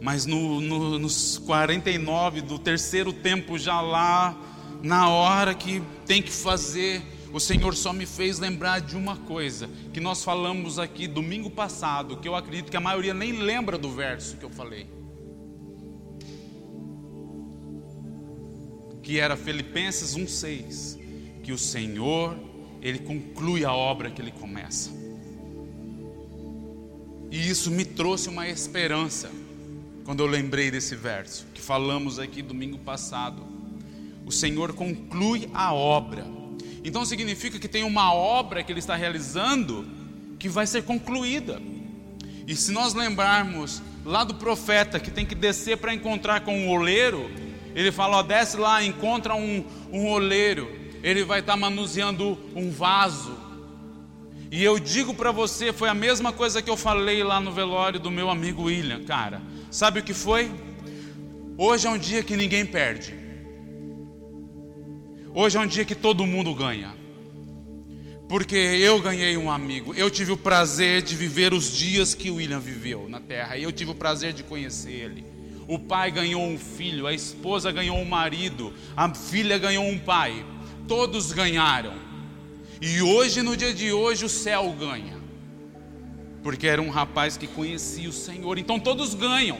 Mas 0.02 0.26
no, 0.26 0.60
no, 0.60 0.98
nos 0.98 1.38
49 1.38 2.42
do 2.42 2.58
terceiro 2.58 3.10
tempo, 3.10 3.58
já 3.58 3.80
lá, 3.80 4.36
na 4.82 5.08
hora 5.08 5.54
que 5.54 5.82
tem 6.04 6.20
que 6.20 6.30
fazer 6.30 7.02
o 7.32 7.38
Senhor 7.38 7.74
só 7.74 7.92
me 7.92 8.06
fez 8.06 8.38
lembrar 8.38 8.80
de 8.80 8.96
uma 8.96 9.16
coisa 9.16 9.68
que 9.92 10.00
nós 10.00 10.24
falamos 10.24 10.78
aqui 10.78 11.06
domingo 11.06 11.50
passado, 11.50 12.16
que 12.16 12.28
eu 12.28 12.34
acredito 12.34 12.70
que 12.70 12.76
a 12.76 12.80
maioria 12.80 13.12
nem 13.12 13.32
lembra 13.32 13.76
do 13.76 13.90
verso 13.90 14.36
que 14.36 14.44
eu 14.44 14.50
falei. 14.50 14.86
Que 19.02 19.18
era 19.20 19.36
Filipenses 19.36 20.16
1:6, 20.16 20.98
que 21.42 21.52
o 21.52 21.58
Senhor, 21.58 22.36
ele 22.80 22.98
conclui 23.00 23.64
a 23.64 23.72
obra 23.72 24.10
que 24.10 24.22
ele 24.22 24.32
começa. 24.32 24.90
E 27.30 27.48
isso 27.48 27.70
me 27.70 27.84
trouxe 27.84 28.28
uma 28.28 28.48
esperança 28.48 29.30
quando 30.04 30.20
eu 30.20 30.26
lembrei 30.26 30.70
desse 30.70 30.96
verso 30.96 31.46
que 31.52 31.60
falamos 31.60 32.18
aqui 32.18 32.40
domingo 32.40 32.78
passado. 32.78 33.46
O 34.24 34.32
Senhor 34.32 34.72
conclui 34.72 35.48
a 35.52 35.74
obra 35.74 36.37
então 36.88 37.04
significa 37.04 37.58
que 37.58 37.68
tem 37.68 37.84
uma 37.84 38.14
obra 38.14 38.62
que 38.62 38.72
ele 38.72 38.78
está 38.78 38.96
realizando 38.96 39.86
que 40.38 40.48
vai 40.48 40.66
ser 40.66 40.84
concluída. 40.84 41.60
E 42.46 42.56
se 42.56 42.72
nós 42.72 42.94
lembrarmos 42.94 43.82
lá 44.06 44.24
do 44.24 44.34
profeta 44.36 44.98
que 44.98 45.10
tem 45.10 45.26
que 45.26 45.34
descer 45.34 45.76
para 45.76 45.92
encontrar 45.92 46.40
com 46.40 46.66
o 46.66 46.70
oleiro, 46.70 47.30
ele 47.74 47.92
fala: 47.92 48.16
ó, 48.16 48.22
desce 48.22 48.56
lá, 48.56 48.82
encontra 48.82 49.34
um, 49.34 49.62
um 49.92 50.08
oleiro, 50.08 50.66
ele 51.02 51.24
vai 51.24 51.40
estar 51.40 51.52
tá 51.52 51.58
manuseando 51.58 52.38
um 52.56 52.70
vaso. 52.70 53.36
E 54.50 54.64
eu 54.64 54.78
digo 54.78 55.12
para 55.12 55.30
você, 55.30 55.74
foi 55.74 55.90
a 55.90 55.94
mesma 55.94 56.32
coisa 56.32 56.62
que 56.62 56.70
eu 56.70 56.76
falei 56.76 57.22
lá 57.22 57.38
no 57.38 57.52
velório 57.52 58.00
do 58.00 58.10
meu 58.10 58.30
amigo 58.30 58.62
William, 58.62 59.04
cara. 59.04 59.42
Sabe 59.70 60.00
o 60.00 60.02
que 60.02 60.14
foi? 60.14 60.50
Hoje 61.58 61.86
é 61.86 61.90
um 61.90 61.98
dia 61.98 62.22
que 62.22 62.34
ninguém 62.34 62.64
perde. 62.64 63.27
Hoje 65.34 65.56
é 65.56 65.60
um 65.60 65.66
dia 65.66 65.84
que 65.84 65.94
todo 65.94 66.26
mundo 66.26 66.54
ganha. 66.54 66.94
Porque 68.28 68.56
eu 68.56 69.00
ganhei 69.00 69.36
um 69.36 69.50
amigo. 69.50 69.94
Eu 69.94 70.10
tive 70.10 70.32
o 70.32 70.36
prazer 70.36 71.02
de 71.02 71.16
viver 71.16 71.52
os 71.54 71.76
dias 71.76 72.14
que 72.14 72.30
William 72.30 72.60
viveu 72.60 73.08
na 73.08 73.20
terra. 73.20 73.56
Eu 73.56 73.72
tive 73.72 73.90
o 73.90 73.94
prazer 73.94 74.32
de 74.32 74.42
conhecer 74.42 74.90
ele. 74.90 75.24
O 75.66 75.78
pai 75.78 76.10
ganhou 76.10 76.42
um 76.42 76.58
filho, 76.58 77.06
a 77.06 77.12
esposa 77.12 77.70
ganhou 77.70 77.98
um 77.98 78.04
marido, 78.04 78.72
a 78.96 79.12
filha 79.14 79.58
ganhou 79.58 79.84
um 79.84 79.98
pai. 79.98 80.44
Todos 80.86 81.32
ganharam. 81.32 81.94
E 82.80 83.02
hoje, 83.02 83.42
no 83.42 83.56
dia 83.56 83.74
de 83.74 83.92
hoje, 83.92 84.24
o 84.24 84.28
céu 84.28 84.74
ganha. 84.78 85.18
Porque 86.42 86.66
era 86.66 86.80
um 86.80 86.88
rapaz 86.88 87.36
que 87.36 87.46
conhecia 87.46 88.08
o 88.08 88.12
Senhor. 88.12 88.58
Então 88.58 88.78
todos 88.78 89.14
ganham. 89.14 89.58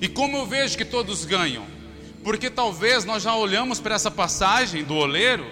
E 0.00 0.08
como 0.08 0.38
eu 0.38 0.46
vejo 0.46 0.78
que 0.78 0.84
todos 0.84 1.24
ganham? 1.24 1.79
Porque 2.22 2.50
talvez 2.50 3.04
nós 3.04 3.22
já 3.22 3.34
olhamos 3.34 3.80
para 3.80 3.94
essa 3.94 4.10
passagem 4.10 4.84
do 4.84 4.94
oleiro, 4.94 5.46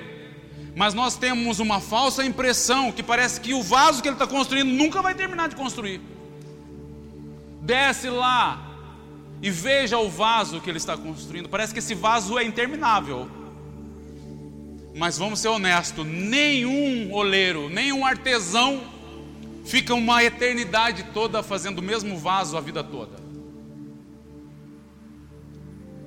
mas 0.76 0.94
nós 0.94 1.16
temos 1.16 1.58
uma 1.58 1.80
falsa 1.80 2.24
impressão 2.24 2.92
que 2.92 3.02
parece 3.02 3.40
que 3.40 3.54
o 3.54 3.62
vaso 3.62 4.02
que 4.02 4.08
ele 4.08 4.14
está 4.14 4.26
construindo 4.26 4.70
nunca 4.70 5.00
vai 5.00 5.14
terminar 5.14 5.48
de 5.48 5.56
construir. 5.56 6.00
Desce 7.62 8.08
lá 8.10 8.64
e 9.40 9.50
veja 9.50 9.98
o 9.98 10.08
vaso 10.08 10.60
que 10.60 10.70
ele 10.70 10.78
está 10.78 10.96
construindo. 10.96 11.48
Parece 11.48 11.72
que 11.72 11.78
esse 11.78 11.94
vaso 11.94 12.38
é 12.38 12.44
interminável. 12.44 13.28
Mas 14.94 15.16
vamos 15.16 15.38
ser 15.40 15.48
honestos: 15.48 16.06
nenhum 16.06 17.12
oleiro, 17.12 17.68
nenhum 17.68 18.04
artesão 18.04 18.82
fica 19.64 19.94
uma 19.94 20.22
eternidade 20.24 21.04
toda 21.14 21.42
fazendo 21.42 21.78
o 21.78 21.82
mesmo 21.82 22.18
vaso 22.18 22.56
a 22.56 22.60
vida 22.60 22.82
toda. 22.82 23.17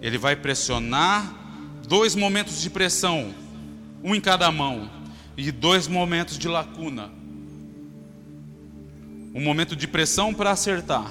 Ele 0.02 0.18
vai 0.18 0.36
pressionar 0.36 1.32
dois 1.88 2.16
momentos 2.16 2.60
de 2.60 2.70
pressão, 2.70 3.34
um 4.04 4.16
em 4.16 4.22
cada 4.22 4.52
mão, 4.52 4.90
e 5.38 5.52
dois 5.52 5.88
momentos 5.88 6.38
de 6.38 6.48
lacuna. 6.48 7.12
Um 9.34 9.44
momento 9.44 9.76
de 9.76 9.88
pressão 9.88 10.34
para 10.34 10.52
acertar, 10.52 11.10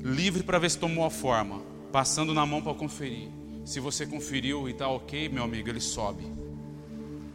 livre 0.00 0.42
para 0.42 0.58
ver 0.58 0.70
se 0.70 0.78
tomou 0.78 1.04
a 1.04 1.10
forma, 1.10 1.60
passando 1.92 2.32
na 2.32 2.44
mão 2.46 2.62
para 2.62 2.74
conferir. 2.74 3.28
Se 3.64 3.80
você 3.80 4.06
conferiu 4.06 4.68
e 4.68 4.72
está 4.72 4.88
ok, 4.88 5.28
meu 5.28 5.44
amigo, 5.44 5.68
ele 5.68 5.80
sobe. 5.80 6.24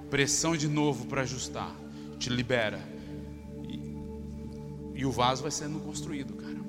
Pressão 0.10 0.58
de 0.58 0.67
novo 0.67 1.06
para 1.06 1.22
ajustar, 1.22 1.74
te 2.17 2.30
libera. 2.30 2.82
E, 3.69 5.00
e 5.00 5.06
o 5.06 5.12
vaso 5.12 5.43
vai 5.43 5.52
sendo 5.52 5.80
construído, 5.80 6.34
cara. 6.34 6.60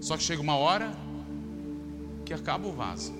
Só 0.00 0.16
que 0.16 0.22
chega 0.22 0.40
uma 0.40 0.56
hora 0.56 1.03
que 2.24 2.32
acaba 2.32 2.66
o 2.66 2.72
vaso. 2.72 3.12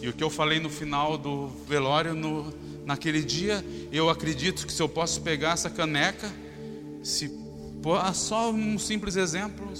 E 0.00 0.08
o 0.08 0.12
que 0.12 0.22
eu 0.22 0.30
falei 0.30 0.60
no 0.60 0.70
final 0.70 1.18
do 1.18 1.48
velório, 1.66 2.14
no, 2.14 2.52
naquele 2.86 3.22
dia, 3.22 3.64
eu 3.90 4.08
acredito 4.08 4.66
que 4.66 4.72
se 4.72 4.80
eu 4.80 4.88
posso 4.88 5.20
pegar 5.22 5.52
essa 5.52 5.68
caneca, 5.68 6.30
se 7.02 7.30
ah, 8.00 8.12
só 8.12 8.50
um 8.50 8.78
simples 8.78 9.16
exemplo, 9.16 9.72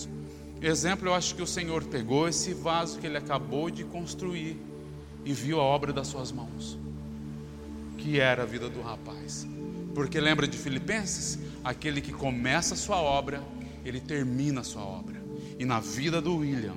exemplo, 0.60 1.08
eu 1.08 1.14
acho 1.14 1.34
que 1.34 1.42
o 1.42 1.46
Senhor 1.46 1.84
pegou 1.84 2.28
esse 2.28 2.54
vaso 2.54 2.98
que 2.98 3.06
ele 3.06 3.16
acabou 3.16 3.70
de 3.70 3.84
construir 3.84 4.56
e 5.24 5.32
viu 5.32 5.60
a 5.60 5.62
obra 5.62 5.92
das 5.92 6.06
suas 6.06 6.32
mãos, 6.32 6.78
que 7.98 8.18
era 8.18 8.42
a 8.42 8.46
vida 8.46 8.68
do 8.68 8.80
rapaz. 8.80 9.46
Porque 9.94 10.20
lembra 10.20 10.46
de 10.46 10.56
Filipenses? 10.56 11.38
Aquele 11.62 12.00
que 12.00 12.12
começa 12.12 12.74
a 12.74 12.76
sua 12.76 12.96
obra, 12.96 13.42
ele 13.84 14.00
termina 14.00 14.60
a 14.60 14.64
sua 14.64 14.82
obra. 14.82 15.20
E 15.58 15.64
na 15.64 15.80
vida 15.80 16.20
do 16.20 16.36
William, 16.36 16.76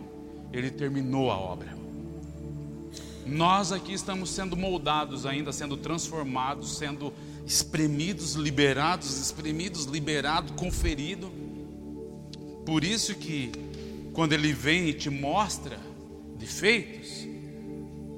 ele 0.52 0.70
terminou 0.70 1.32
a 1.32 1.38
obra. 1.38 1.78
Nós 3.26 3.72
aqui 3.72 3.94
estamos 3.94 4.30
sendo 4.30 4.58
moldados 4.58 5.26
ainda, 5.26 5.54
sendo 5.54 5.78
transformados, 5.78 6.78
sendo 6.78 7.14
espremidos, 7.46 8.34
liberados, 8.34 9.20
espremidos, 9.20 9.86
liberado, 9.86 10.54
conferido. 10.54 11.32
Por 12.66 12.84
isso 12.84 13.16
que 13.16 13.52
quando 14.14 14.34
ele 14.34 14.52
vem 14.52 14.90
e 14.90 14.94
te 14.94 15.10
mostra 15.10 15.80
defeitos, 16.38 17.28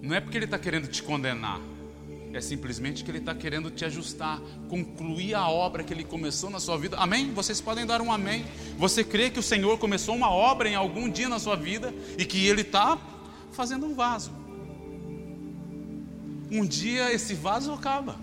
não 0.02 0.16
é 0.16 0.20
porque 0.20 0.38
ele 0.38 0.46
está 0.46 0.58
querendo 0.58 0.88
te 0.88 1.04
condenar, 1.04 1.62
é 2.34 2.42
simplesmente 2.42 3.04
que 3.04 3.12
ele 3.12 3.20
está 3.20 3.36
querendo 3.36 3.70
te 3.70 3.86
ajustar, 3.86 4.42
concluir 4.68 5.36
a 5.36 5.48
obra 5.48 5.84
que 5.84 5.94
ele 5.94 6.04
começou 6.04 6.50
na 6.50 6.60
sua 6.60 6.78
vida. 6.78 6.98
Amém? 6.98 7.32
Vocês 7.32 7.62
podem 7.62 7.86
dar 7.86 8.02
um 8.02 8.12
amém. 8.12 8.44
Você 8.78 9.04
crê 9.04 9.30
que 9.30 9.40
o 9.40 9.44
Senhor 9.44 9.78
começou 9.78 10.16
uma 10.16 10.32
obra 10.32 10.68
em 10.68 10.74
algum 10.74 11.08
dia 11.08 11.30
na 11.30 11.38
sua 11.38 11.56
vida 11.56 11.94
e 12.18 12.26
que 12.26 12.48
ele 12.48 12.62
está 12.62 12.98
fazendo 13.52 13.86
um 13.86 13.94
vaso. 13.94 14.32
Um 16.52 16.66
dia 16.66 17.14
esse 17.14 17.36
vaso 17.36 17.72
acaba. 17.72 18.16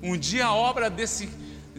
Um 0.00 0.16
dia 0.16 0.46
a 0.46 0.54
obra 0.54 0.88
desse 0.88 1.28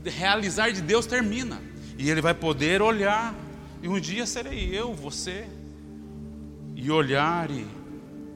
realizar 0.03 0.71
de 0.71 0.81
Deus 0.81 1.05
termina. 1.05 1.61
E 1.97 2.09
ele 2.09 2.21
vai 2.21 2.33
poder 2.33 2.81
olhar. 2.81 3.33
E 3.81 3.87
um 3.87 3.99
dia 3.99 4.25
serei 4.25 4.77
eu, 4.77 4.93
você. 4.93 5.47
E 6.75 6.91
olhar 6.91 7.49
e 7.49 7.65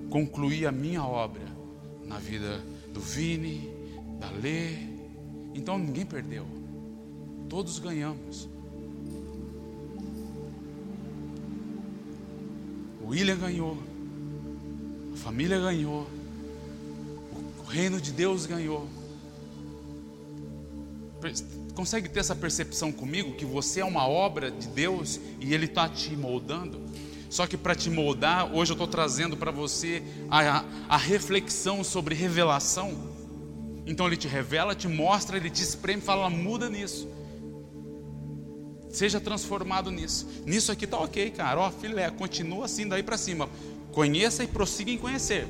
concluir 0.10 0.66
a 0.66 0.72
minha 0.72 1.04
obra 1.04 1.46
na 2.06 2.18
vida 2.18 2.71
do 2.94 3.00
Vini, 3.00 3.70
da 4.20 4.30
Lê. 4.30 4.74
Então 5.54 5.78
ninguém 5.78 6.06
perdeu. 6.06 6.46
Todos 7.50 7.80
ganhamos. 7.80 8.50
O 13.02 13.08
William 13.08 13.38
ganhou. 13.38 13.78
A 15.14 15.18
família 15.18 15.60
ganhou. 15.60 16.08
O 17.60 17.64
reino 17.64 18.00
de 18.00 18.12
Deus 18.12 18.46
ganhou. 18.46 18.88
Consegue 21.76 22.10
ter 22.10 22.20
essa 22.20 22.36
percepção 22.36 22.92
comigo 22.92 23.36
que 23.36 23.46
você 23.46 23.82
é 23.82 23.86
uma 23.86 24.08
obra 24.08 24.50
de 24.52 24.68
Deus 24.68 25.20
e 25.40 25.54
Ele 25.54 25.66
está 25.66 25.88
te 25.88 26.16
moldando? 26.16 26.82
Só 27.32 27.48
que 27.48 27.56
para 27.56 27.74
te 27.74 27.90
moldar, 27.90 28.54
hoje 28.54 28.74
eu 28.74 28.74
estou 28.74 28.90
trazendo 28.90 29.38
para 29.38 29.52
você 29.52 30.04
a, 30.30 30.66
a 30.90 30.98
reflexão 30.98 31.82
sobre 31.82 32.14
revelação. 32.14 32.94
Então 33.86 34.06
ele 34.06 34.18
te 34.18 34.28
revela, 34.28 34.76
te 34.76 34.90
mostra, 34.90 35.38
ele 35.38 35.50
te 35.50 35.64
espreme, 35.64 36.02
fala, 36.02 36.30
muda 36.30 36.70
nisso. 36.70 37.08
Seja 38.90 39.22
transformado 39.22 39.90
nisso. 39.90 40.28
Nisso 40.46 40.74
aqui 40.74 40.86
tá 40.86 41.00
ok, 41.00 41.32
cara. 41.32 41.58
Ó, 41.62 41.72
filé, 41.72 42.10
continua 42.10 42.66
assim 42.66 42.86
daí 42.86 43.02
para 43.02 43.18
cima. 43.18 43.50
Conheça 43.94 44.44
e 44.44 44.48
prossiga 44.48 44.92
em 44.92 44.98
conhecer. 44.98 45.48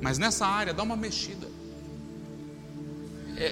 Mas 0.00 0.18
nessa 0.18 0.44
área, 0.44 0.74
dá 0.74 0.82
uma 0.82 0.96
mexida. 0.96 1.46
É, 3.36 3.44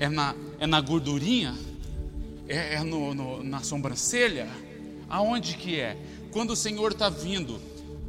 é, 0.00 0.06
é 0.06 0.08
na, 0.08 0.34
é 0.58 0.66
na 0.66 0.80
gordurinha? 0.80 1.54
É, 2.48 2.76
é 2.76 2.82
no, 2.82 3.12
no, 3.14 3.44
na 3.44 3.60
sobrancelha? 3.60 4.48
Aonde 5.10 5.54
que 5.54 5.78
é? 5.78 5.98
Quando 6.30 6.50
o 6.50 6.56
Senhor 6.56 6.92
está 6.92 7.08
vindo, 7.08 7.60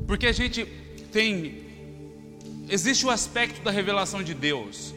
porque 0.08 0.28
a 0.28 0.32
gente 0.32 0.66
tem, 1.12 1.64
existe 2.70 3.06
o 3.06 3.10
aspecto 3.10 3.62
da 3.62 3.72
revelação 3.72 4.24
de 4.24 4.34
Deus 4.34 4.94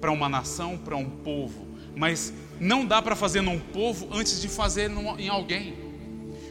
para 0.00 0.10
uma 0.10 0.28
nação, 0.28 0.76
para 0.76 0.96
um 0.96 1.08
povo, 1.08 1.66
mas 1.96 2.32
não 2.60 2.84
dá 2.84 3.00
para 3.00 3.16
fazer 3.16 3.40
num 3.40 3.58
povo 3.58 4.08
antes 4.12 4.40
de 4.40 4.48
fazer 4.48 4.90
em 5.18 5.28
alguém. 5.28 5.84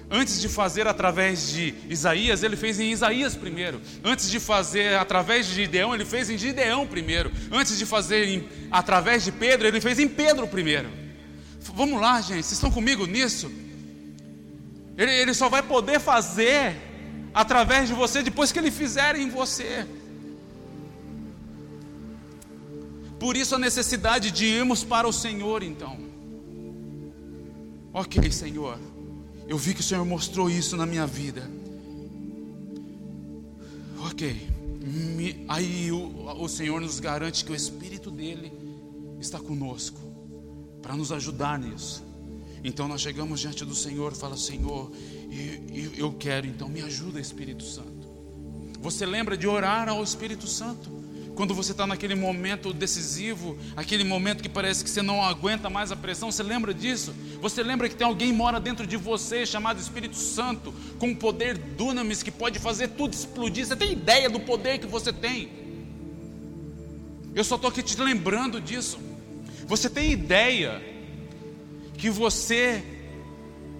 Antes 0.09 0.39
de 0.39 0.47
fazer 0.47 0.86
através 0.86 1.49
de 1.51 1.73
Isaías, 1.89 2.43
ele 2.43 2.55
fez 2.55 2.79
em 2.79 2.91
Isaías 2.91 3.36
primeiro. 3.36 3.81
Antes 4.03 4.29
de 4.29 4.39
fazer 4.39 4.95
através 4.95 5.47
de 5.47 5.55
Gideão, 5.55 5.93
ele 5.95 6.05
fez 6.05 6.29
em 6.29 6.38
Gideão 6.38 6.86
primeiro. 6.86 7.31
Antes 7.51 7.77
de 7.79 7.86
fazer 7.86 8.27
em, 8.27 8.47
através 8.69 9.23
de 9.23 9.31
Pedro, 9.31 9.67
ele 9.67 9.81
fez 9.81 9.97
em 9.97 10.07
Pedro 10.07 10.47
primeiro. 10.47 10.88
Vamos 11.73 11.99
lá, 11.99 12.21
gente, 12.21 12.43
vocês 12.43 12.51
estão 12.51 12.69
comigo 12.69 13.07
nisso? 13.07 13.51
Ele, 14.97 15.12
ele 15.12 15.34
só 15.34 15.49
vai 15.49 15.63
poder 15.63 15.99
fazer 15.99 16.75
através 17.34 17.88
de 17.88 17.95
você 17.95 18.21
depois 18.21 18.51
que 18.51 18.60
ele 18.60 18.71
fizer 18.71 19.15
em 19.15 19.29
você. 19.29 19.88
Por 23.19 23.38
isso 23.38 23.56
a 23.56 23.60
necessidade 23.60 24.32
de 24.32 24.45
irmos 24.45 24.84
para 24.84 25.08
o 25.08 25.13
Senhor, 25.13 25.63
então. 25.63 25.97
Ok, 27.93 28.32
Senhor, 28.32 28.77
eu 29.47 29.58
vi 29.58 29.73
que 29.73 29.82
o 29.82 29.84
Senhor 29.84 30.06
mostrou 30.06 30.49
isso 30.49 30.75
na 30.75 30.86
minha 30.86 31.08
vida. 31.08 31.49
Ok, 34.06 34.47
aí 35.47 35.91
o, 35.91 36.43
o 36.43 36.49
Senhor 36.49 36.82
nos 36.82 36.99
garante 36.99 37.45
que 37.45 37.51
o 37.51 37.56
Espírito 37.56 38.12
dele 38.12 38.51
está 39.19 39.39
conosco 39.39 40.01
para 40.82 40.95
nos 40.95 41.12
ajudar 41.12 41.58
nisso. 41.58 42.03
Então 42.63 42.88
nós 42.88 43.02
chegamos 43.02 43.39
diante 43.39 43.65
do 43.65 43.76
Senhor 43.76 44.13
fala: 44.13 44.38
Senhor, 44.38 44.91
eu 45.97 46.13
quero, 46.13 46.47
então 46.47 46.69
me 46.69 46.82
ajuda, 46.82 47.19
Espírito 47.19 47.63
Santo. 47.63 48.08
Você 48.80 49.06
lembra 49.06 49.36
de 49.36 49.47
orar 49.47 49.89
ao 49.89 50.04
Espírito 50.04 50.47
Santo? 50.47 51.04
Quando 51.36 51.56
você 51.56 51.71
está 51.71 51.88
naquele 51.88 52.13
momento 52.13 52.71
decisivo, 52.71 53.58
aquele 53.76 54.04
momento 54.04 54.43
que 54.43 54.49
parece 54.49 54.84
que 54.84 54.89
você 54.89 55.02
não 55.02 55.23
aguenta 55.23 55.67
mais 55.67 55.91
a 55.91 55.95
pressão, 55.95 56.32
você 56.32 56.43
lembra 56.43 56.73
disso? 56.73 57.13
Você 57.41 57.63
lembra 57.63 57.89
que 57.89 57.95
tem 57.95 58.06
alguém 58.06 58.32
mora 58.32 58.60
dentro 58.60 58.86
de 58.86 58.95
você, 58.95 59.43
chamado 59.43 59.80
Espírito 59.80 60.15
Santo, 60.15 60.71
com 60.99 61.12
o 61.12 61.15
poder 61.15 61.58
dunamis 61.58 62.21
que 62.21 62.30
pode 62.30 62.60
fazer 62.60 62.89
tudo 62.89 63.13
explodir. 63.13 63.65
Você 63.65 63.76
tem 63.76 63.93
ideia 63.93 64.30
do 64.30 64.39
poder 64.39 64.78
que 64.78 64.86
você 64.86 65.12
tem? 65.12 65.49
Eu 67.34 67.43
só 67.43 67.56
estou 67.56 67.69
aqui 67.69 67.82
te 67.82 67.99
lembrando 67.99 68.62
disso. 68.62 68.99
Você 69.65 69.89
tem 69.89 70.12
ideia 70.12 70.92
que 72.03 72.09
você 72.09 72.83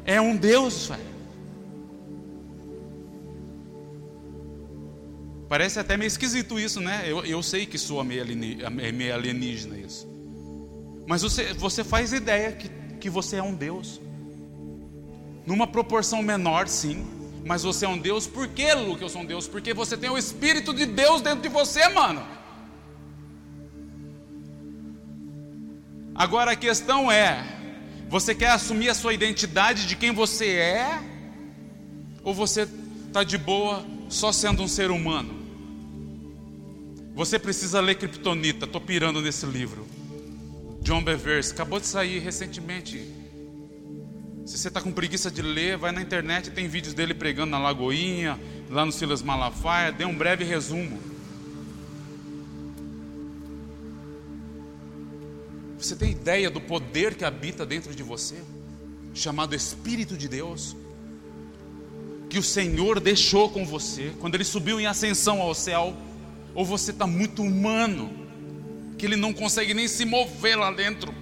é 0.06 0.22
um 0.22 0.34
Deus, 0.34 0.88
velho. 0.88 1.04
Parece 5.50 5.78
até 5.78 5.98
meio 5.98 6.08
esquisito 6.08 6.58
isso, 6.58 6.80
né? 6.80 7.04
Eu, 7.06 7.26
eu 7.26 7.44
sei 7.44 7.66
que 7.66 7.78
meio, 8.06 8.94
meio 8.94 9.14
alienígena 9.14 9.78
isso. 9.78 10.08
Mas 11.06 11.22
você, 11.22 11.54
você 11.54 11.84
faz 11.84 12.14
ideia 12.14 12.54
que, 12.54 12.70
que 13.02 13.10
você 13.10 13.36
é 13.36 13.44
um 13.44 13.54
Deus. 13.54 14.00
Numa 15.46 15.68
proporção 15.68 16.24
menor, 16.24 16.70
sim. 16.70 17.06
Mas 17.46 17.64
você 17.64 17.84
é 17.86 17.90
um 17.90 17.98
Deus. 17.98 18.26
Por 18.26 18.48
que, 18.48 18.74
Lu, 18.74 18.98
que 18.98 19.04
eu 19.04 19.10
sou 19.10 19.24
um 19.24 19.26
Deus? 19.26 19.50
Porque 19.50 19.74
você 19.74 19.98
tem 19.98 20.10
o 20.10 20.18
Espírito 20.18 20.74
de 20.74 20.86
Deus 20.86 21.22
dentro 21.22 21.42
de 21.42 21.50
você, 21.50 21.90
mano. 21.90 22.26
Agora 26.16 26.52
a 26.52 26.56
questão 26.56 27.12
é: 27.12 27.53
você 28.14 28.36
quer 28.36 28.52
assumir 28.52 28.90
a 28.90 28.94
sua 28.94 29.12
identidade 29.12 29.88
de 29.88 29.96
quem 29.96 30.12
você 30.12 30.46
é? 30.46 31.02
Ou 32.24 32.32
você 32.32 32.68
está 33.08 33.24
de 33.24 33.40
boa 33.40 33.84
só 34.08 34.32
sendo 34.32 34.62
um 34.62 34.68
ser 34.68 34.92
humano? 34.92 35.34
Você 37.16 37.40
precisa 37.40 37.82
ler 37.82 37.96
Kryptonita, 37.96 38.66
estou 38.66 38.80
pirando 38.80 39.20
nesse 39.20 39.48
livro. 39.48 39.88
John 40.84 41.04
Bevers, 41.04 41.50
acabou 41.50 41.80
de 41.80 41.88
sair 41.88 42.20
recentemente. 42.20 43.04
Se 44.46 44.60
você 44.60 44.68
está 44.68 44.80
com 44.80 44.92
preguiça 44.92 45.32
de 45.32 45.42
ler, 45.42 45.76
vai 45.78 45.92
na 45.92 46.00
internet, 46.00 46.52
tem 46.52 46.68
vídeos 46.68 46.94
dele 46.94 47.16
pregando 47.16 47.50
na 47.50 47.58
Lagoinha, 47.58 48.40
lá 48.70 48.86
no 48.86 48.92
Silas 48.92 49.24
Malafaia, 49.24 49.92
dê 49.92 50.06
um 50.06 50.16
breve 50.16 50.44
resumo. 50.44 51.00
Você 55.84 55.98
tem 55.98 56.12
ideia 56.12 56.50
do 56.50 56.62
poder 56.62 57.14
que 57.14 57.26
habita 57.26 57.66
dentro 57.66 57.94
de 57.94 58.02
você? 58.02 58.42
Chamado 59.14 59.54
Espírito 59.54 60.16
de 60.16 60.30
Deus? 60.30 60.78
Que 62.30 62.40
o 62.40 62.44
Senhor 62.44 63.02
deixou 63.02 63.50
com 63.50 63.66
você 63.66 64.14
quando 64.22 64.36
Ele 64.36 64.46
subiu 64.46 64.80
em 64.80 64.86
ascensão 64.86 65.42
ao 65.42 65.54
céu? 65.54 65.94
Ou 66.56 66.64
você 66.64 66.92
está 66.92 67.06
muito 67.06 67.44
humano, 67.44 68.10
que 68.98 69.06
Ele 69.06 69.18
não 69.18 69.34
consegue 69.34 69.74
nem 69.74 69.90
se 69.90 70.06
mover 70.06 70.58
lá 70.58 70.72
dentro? 70.72 71.14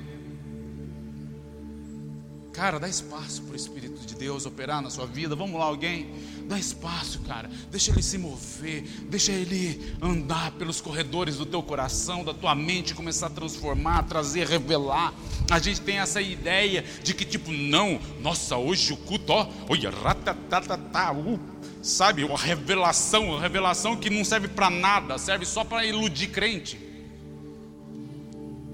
Cara, 2.53 2.79
dá 2.79 2.87
espaço 2.87 3.41
para 3.41 3.53
o 3.53 3.55
Espírito 3.55 4.05
de 4.05 4.10
Deus 4.21 4.45
operar 4.45 4.83
na 4.83 4.91
sua 4.91 5.07
vida. 5.07 5.35
Vamos 5.35 5.59
lá, 5.59 5.65
alguém? 5.65 6.13
Dá 6.47 6.55
espaço, 6.59 7.21
cara. 7.21 7.49
Deixa 7.71 7.89
ele 7.89 8.03
se 8.03 8.19
mover. 8.19 8.83
Deixa 9.09 9.31
ele 9.31 9.95
andar 9.99 10.51
pelos 10.51 10.79
corredores 10.79 11.37
do 11.37 11.45
teu 11.45 11.63
coração, 11.63 12.23
da 12.23 12.31
tua 12.31 12.53
mente, 12.53 12.93
começar 12.93 13.27
a 13.27 13.29
transformar, 13.31 14.03
trazer, 14.03 14.45
revelar. 14.45 15.11
A 15.49 15.57
gente 15.57 15.81
tem 15.81 15.97
essa 15.97 16.21
ideia 16.21 16.85
de 17.03 17.15
que, 17.15 17.25
tipo, 17.25 17.51
não, 17.51 17.99
nossa, 18.21 18.55
hoje 18.57 18.93
o 18.93 18.97
culto, 18.97 19.33
ó, 19.33 19.47
olha, 19.67 19.89
ratatatata, 19.89 20.75
uh, 21.17 21.39
sabe, 21.81 22.23
uma 22.23 22.37
revelação, 22.37 23.29
uma 23.29 23.41
revelação 23.41 23.97
que 23.97 24.11
não 24.11 24.23
serve 24.23 24.47
para 24.49 24.69
nada, 24.69 25.17
serve 25.17 25.47
só 25.47 25.63
para 25.63 25.83
iludir 25.83 26.27
crente. 26.27 26.77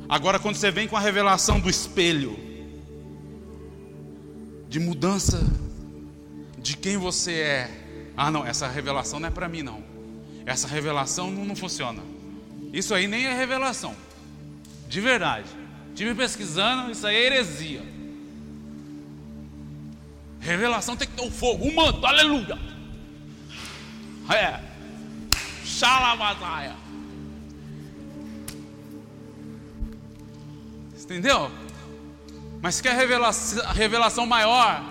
Agora, 0.10 0.39
quando 0.39 0.58
você 0.58 0.72
vem 0.72 0.89
com 0.89 0.98
a 0.98 1.02
revelação 1.02 1.58
do 1.58 1.70
espelho, 1.70 2.47
de 4.70 4.80
mudança 4.80 5.41
de 6.57 6.76
quem 6.76 6.97
você 6.97 7.34
é. 7.34 8.11
Ah, 8.15 8.32
não, 8.32 8.45
essa 8.45 8.68
revelação 8.68 9.20
não 9.20 9.28
é 9.28 9.32
para 9.32 9.47
mim, 9.47 9.63
não. 9.63 9.84
essa 10.45 10.68
revelação 10.68 11.32
não, 11.32 11.45
não 11.45 11.55
funciona. 11.55 12.01
Isso 12.74 12.93
aí 12.93 13.07
nem 13.07 13.26
é 13.26 13.34
revelação. 13.34 13.95
De 14.88 15.01
verdade. 15.01 15.47
Estive 15.89 16.13
pesquisando, 16.15 16.91
isso 16.91 17.05
aí 17.07 17.15
é 17.15 17.26
heresia. 17.26 17.84
Revelação 20.39 20.95
tem 20.95 21.07
que 21.07 21.15
ter 21.15 21.26
o 21.26 21.32
fogo, 21.32 21.65
o 21.65 21.76
manto, 21.76 22.05
aleluia. 22.05 22.57
É. 24.30 24.59
Xalabataia. 25.65 26.76
Entendeu? 31.03 31.49
Mas 32.62 32.82
quer 32.82 32.95
revelação, 32.95 33.64
revelação 33.74 34.26
maior 34.26 34.84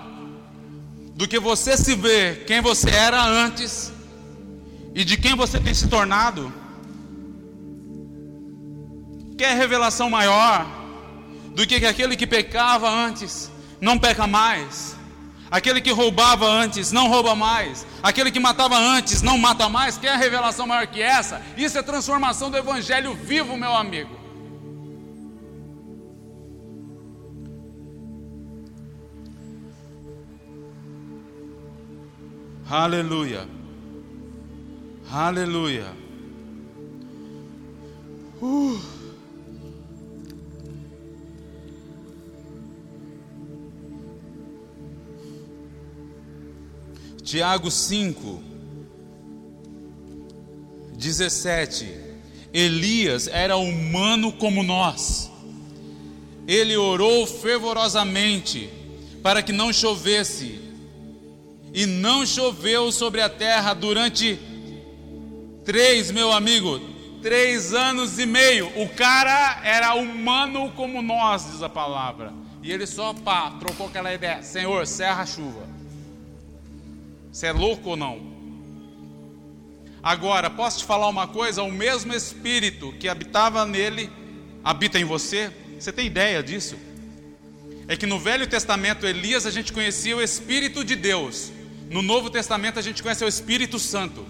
do 1.15 1.27
que 1.27 1.39
você 1.39 1.77
se 1.77 1.95
ver 1.95 2.45
quem 2.45 2.61
você 2.61 2.91
era 2.91 3.23
antes 3.23 3.93
e 4.95 5.05
de 5.05 5.17
quem 5.17 5.35
você 5.35 5.59
tem 5.59 5.75
se 5.75 5.89
tornado? 5.89 6.53
Quer 9.37 9.57
revelação 9.57 10.09
maior 10.09 10.67
do 11.55 11.67
que 11.67 11.85
aquele 11.87 12.17
que 12.17 12.27
pecava 12.27 12.89
antes 12.89 13.51
não 13.81 13.99
peca 13.99 14.27
mais? 14.27 14.97
Aquele 15.51 15.81
que 15.81 15.91
roubava 15.91 16.47
antes 16.47 16.91
não 16.91 17.09
rouba 17.09 17.35
mais. 17.35 17.87
Aquele 18.03 18.31
que 18.31 18.41
matava 18.41 18.77
antes 18.77 19.23
não 19.23 19.39
mata 19.39 19.69
mais. 19.69 19.97
Quer 19.97 20.19
revelação 20.19 20.67
maior 20.67 20.87
que 20.87 21.01
essa? 21.01 21.41
Isso 21.57 21.79
é 21.79 21.83
transformação 21.83 22.51
do 22.51 22.57
evangelho 22.57 23.15
vivo, 23.15 23.57
meu 23.57 23.75
amigo. 23.75 24.26
Aleluia. 32.69 33.47
Aleluia. 35.09 35.87
Uh. 38.43 38.81
Tiago 47.23 47.71
5, 47.71 48.43
17. 50.97 51.89
Elias 52.53 53.29
era 53.29 53.57
humano 53.57 54.33
como 54.33 54.65
nós. 54.65 55.31
Ele 56.49 56.77
orou 56.77 57.29
fervorosamente 57.29 58.69
para 59.23 59.41
que 59.41 59.53
não 59.53 59.73
chovesse 59.73 60.66
e 61.77 61.85
não 61.85 62.25
choveu 62.25 62.91
sobre 62.91 63.21
a 63.21 63.29
terra 63.29 63.75
durante 63.75 64.39
três, 65.63 66.11
meu 66.11 66.33
amigo, 66.33 66.81
três 67.21 67.75
anos 67.75 68.19
e 68.19 68.25
meio. 68.25 68.69
O 68.81 68.89
cara 68.89 69.61
era 69.63 69.95
humano 69.95 70.73
como 70.75 71.03
nós, 71.03 71.53
diz 71.53 71.63
a 71.63 71.69
palavra. 71.69 72.33
E 72.63 72.73
ele 72.73 72.87
só 72.87 73.13
pá, 73.13 73.51
trocou 73.61 73.89
aquela 73.89 74.15
ideia: 74.15 74.43
Senhor, 74.43 74.87
serra 74.87 75.21
a 75.21 75.27
chuva. 75.27 75.69
Você 77.31 77.49
é 77.49 77.53
louco 77.53 77.91
ou 77.91 77.97
não? 77.97 78.23
Agora, 80.03 80.49
posso 80.49 80.79
te 80.79 80.85
falar 80.87 81.09
uma 81.09 81.29
coisa? 81.29 81.63
O 81.63 81.71
mesmo 81.71 82.15
Espírito 82.15 82.95
que 82.99 83.07
habitava 83.07 83.67
nele 83.67 84.11
habita 84.65 84.99
em 84.99 85.05
você. 85.05 85.53
Você 85.79 85.93
tem 85.93 86.07
ideia 86.07 86.43
disso? 86.43 86.75
É 87.87 87.99
que 87.99 88.07
no 88.07 88.19
Velho 88.19 88.47
Testamento, 88.47 89.07
Elias, 89.07 89.45
a 89.45 89.51
gente 89.51 89.75
conhecia 89.75 90.17
o 90.17 90.23
Espírito 90.23 90.83
de 90.83 90.97
Deus. 90.97 91.53
No 91.89 92.03
Novo 92.03 92.31
Testamento 92.31 92.79
a 92.79 92.83
gente 92.83 93.03
conhece 93.03 93.25
o 93.25 93.29
Espírito 93.29 93.79
Santo, 93.79 94.27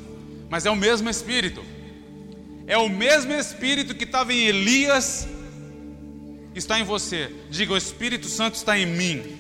mas 0.48 0.66
é 0.66 0.70
o 0.70 0.76
mesmo 0.76 1.09
Espírito. 1.09 1.64
É 2.66 2.76
o 2.76 2.88
mesmo 2.88 3.32
Espírito 3.32 3.94
que 3.94 4.04
estava 4.04 4.32
em 4.32 4.46
Elias, 4.46 5.26
está 6.54 6.78
em 6.78 6.84
você. 6.84 7.32
Diga: 7.50 7.72
o 7.72 7.76
Espírito 7.76 8.28
Santo 8.28 8.57
está 8.57 8.78
em 8.78 8.86
mim. 8.86 9.38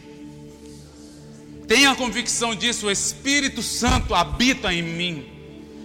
Tenha 1.66 1.94
convicção 1.96 2.54
disso, 2.54 2.86
o 2.86 2.90
Espírito 2.90 3.62
Santo 3.62 4.14
habita 4.14 4.72
em 4.72 4.82
mim. 4.82 5.26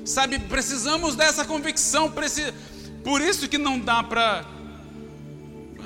Sabe, 0.06 0.38
precisamos 0.40 1.16
dessa 1.16 1.44
convicção. 1.44 2.12
Por 3.04 3.22
isso 3.22 3.48
que 3.48 3.58
não 3.58 3.80
dá 3.80 4.04
para. 4.04 4.46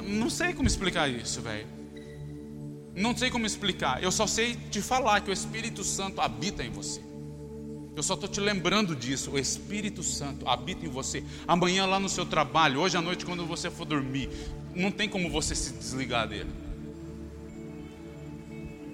Não 0.04 0.30
sei 0.30 0.54
como 0.54 0.68
explicar 0.68 1.10
isso, 1.10 1.42
velho. 1.42 1.75
Não 2.96 3.16
sei 3.16 3.30
como 3.30 3.46
explicar. 3.46 4.02
Eu 4.02 4.12
só 4.12 4.26
sei 4.26 4.56
te 4.72 4.82
falar 4.82 5.20
que 5.22 5.30
o 5.30 5.34
Espírito 5.34 5.84
Santo 5.84 6.22
habita 6.22 6.64
em 6.64 6.70
você. 6.70 7.02
Eu 7.96 8.02
só 8.02 8.14
estou 8.14 8.30
te 8.30 8.40
lembrando 8.40 8.96
disso. 8.96 9.32
O 9.32 9.40
Espírito 9.40 10.02
Santo 10.02 10.48
habita 10.48 10.86
em 10.86 10.90
você. 10.90 11.24
Amanhã 11.48 11.86
lá 11.86 12.00
no 12.00 12.08
seu 12.08 12.26
trabalho, 12.26 12.80
hoje 12.80 12.98
à 12.98 13.02
noite, 13.02 13.26
quando 13.26 13.46
você 13.46 13.70
for 13.70 13.86
dormir, 13.86 14.30
não 14.74 14.92
tem 14.92 15.10
como 15.10 15.30
você 15.30 15.54
se 15.54 15.74
desligar 15.74 16.28
dele. 16.28 16.50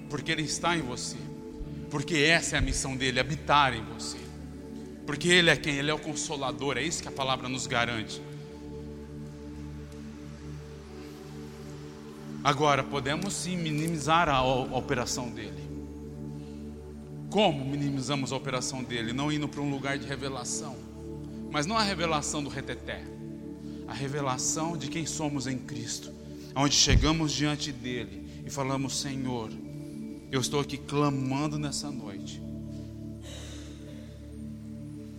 Porque 0.09 0.31
ele 0.31 0.43
está 0.43 0.75
em 0.75 0.81
você. 0.81 1.17
Porque 1.89 2.15
essa 2.17 2.55
é 2.55 2.59
a 2.59 2.61
missão 2.61 2.95
dele, 2.95 3.19
habitar 3.19 3.73
em 3.73 3.83
você. 3.83 4.17
Porque 5.05 5.27
ele 5.27 5.49
é 5.49 5.55
quem? 5.55 5.75
Ele 5.75 5.91
é 5.91 5.93
o 5.93 5.99
consolador. 5.99 6.77
É 6.77 6.83
isso 6.83 7.01
que 7.01 7.07
a 7.07 7.11
palavra 7.11 7.49
nos 7.49 7.67
garante. 7.67 8.21
Agora, 12.43 12.83
podemos 12.83 13.33
sim 13.33 13.55
minimizar 13.55 14.27
a, 14.27 14.37
a, 14.37 14.43
operação 14.43 15.29
dele. 15.29 15.61
Como 17.29 17.63
minimizamos 17.63 18.31
a 18.31 18.35
operação 18.35 18.83
dele? 18.83 19.13
Não 19.13 19.31
indo 19.31 19.47
para 19.47 19.61
um 19.61 19.69
lugar 19.69 19.97
de 19.99 20.07
revelação, 20.07 20.75
mas 21.51 21.67
não 21.67 21.77
a 21.77 21.83
revelação 21.83 22.43
do 22.43 22.49
reteté, 22.49 23.03
a 23.87 23.93
revelação 23.93 24.75
de 24.75 24.89
quem 24.89 25.05
somos 25.05 25.45
em 25.45 25.57
Cristo, 25.57 26.11
onde 26.55 26.73
chegamos 26.73 27.31
diante 27.31 27.71
dele 27.71 28.27
e 28.43 28.49
falamos: 28.49 28.99
Senhor, 28.99 29.51
eu 30.31 30.41
estou 30.41 30.59
aqui 30.59 30.77
clamando 30.77 31.59
nessa 31.59 31.91
noite. 31.91 32.41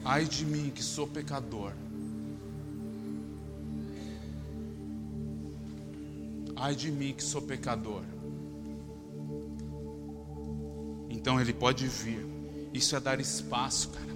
Ai 0.05 0.25
de 0.25 0.45
mim 0.45 0.73
que 0.75 0.83
sou 0.83 1.07
pecador. 1.07 1.73
Ai 6.63 6.77
de 6.77 6.93
mim 6.93 7.13
que 7.13 7.25
sou 7.25 7.43
pecador. 7.43 8.05
Então 11.11 11.41
ele 11.41 11.53
pode 11.53 11.89
vir. 11.89 12.25
Isso 12.73 12.95
é 12.95 13.01
dar 13.01 13.19
espaço, 13.19 13.89
cara. 13.89 14.15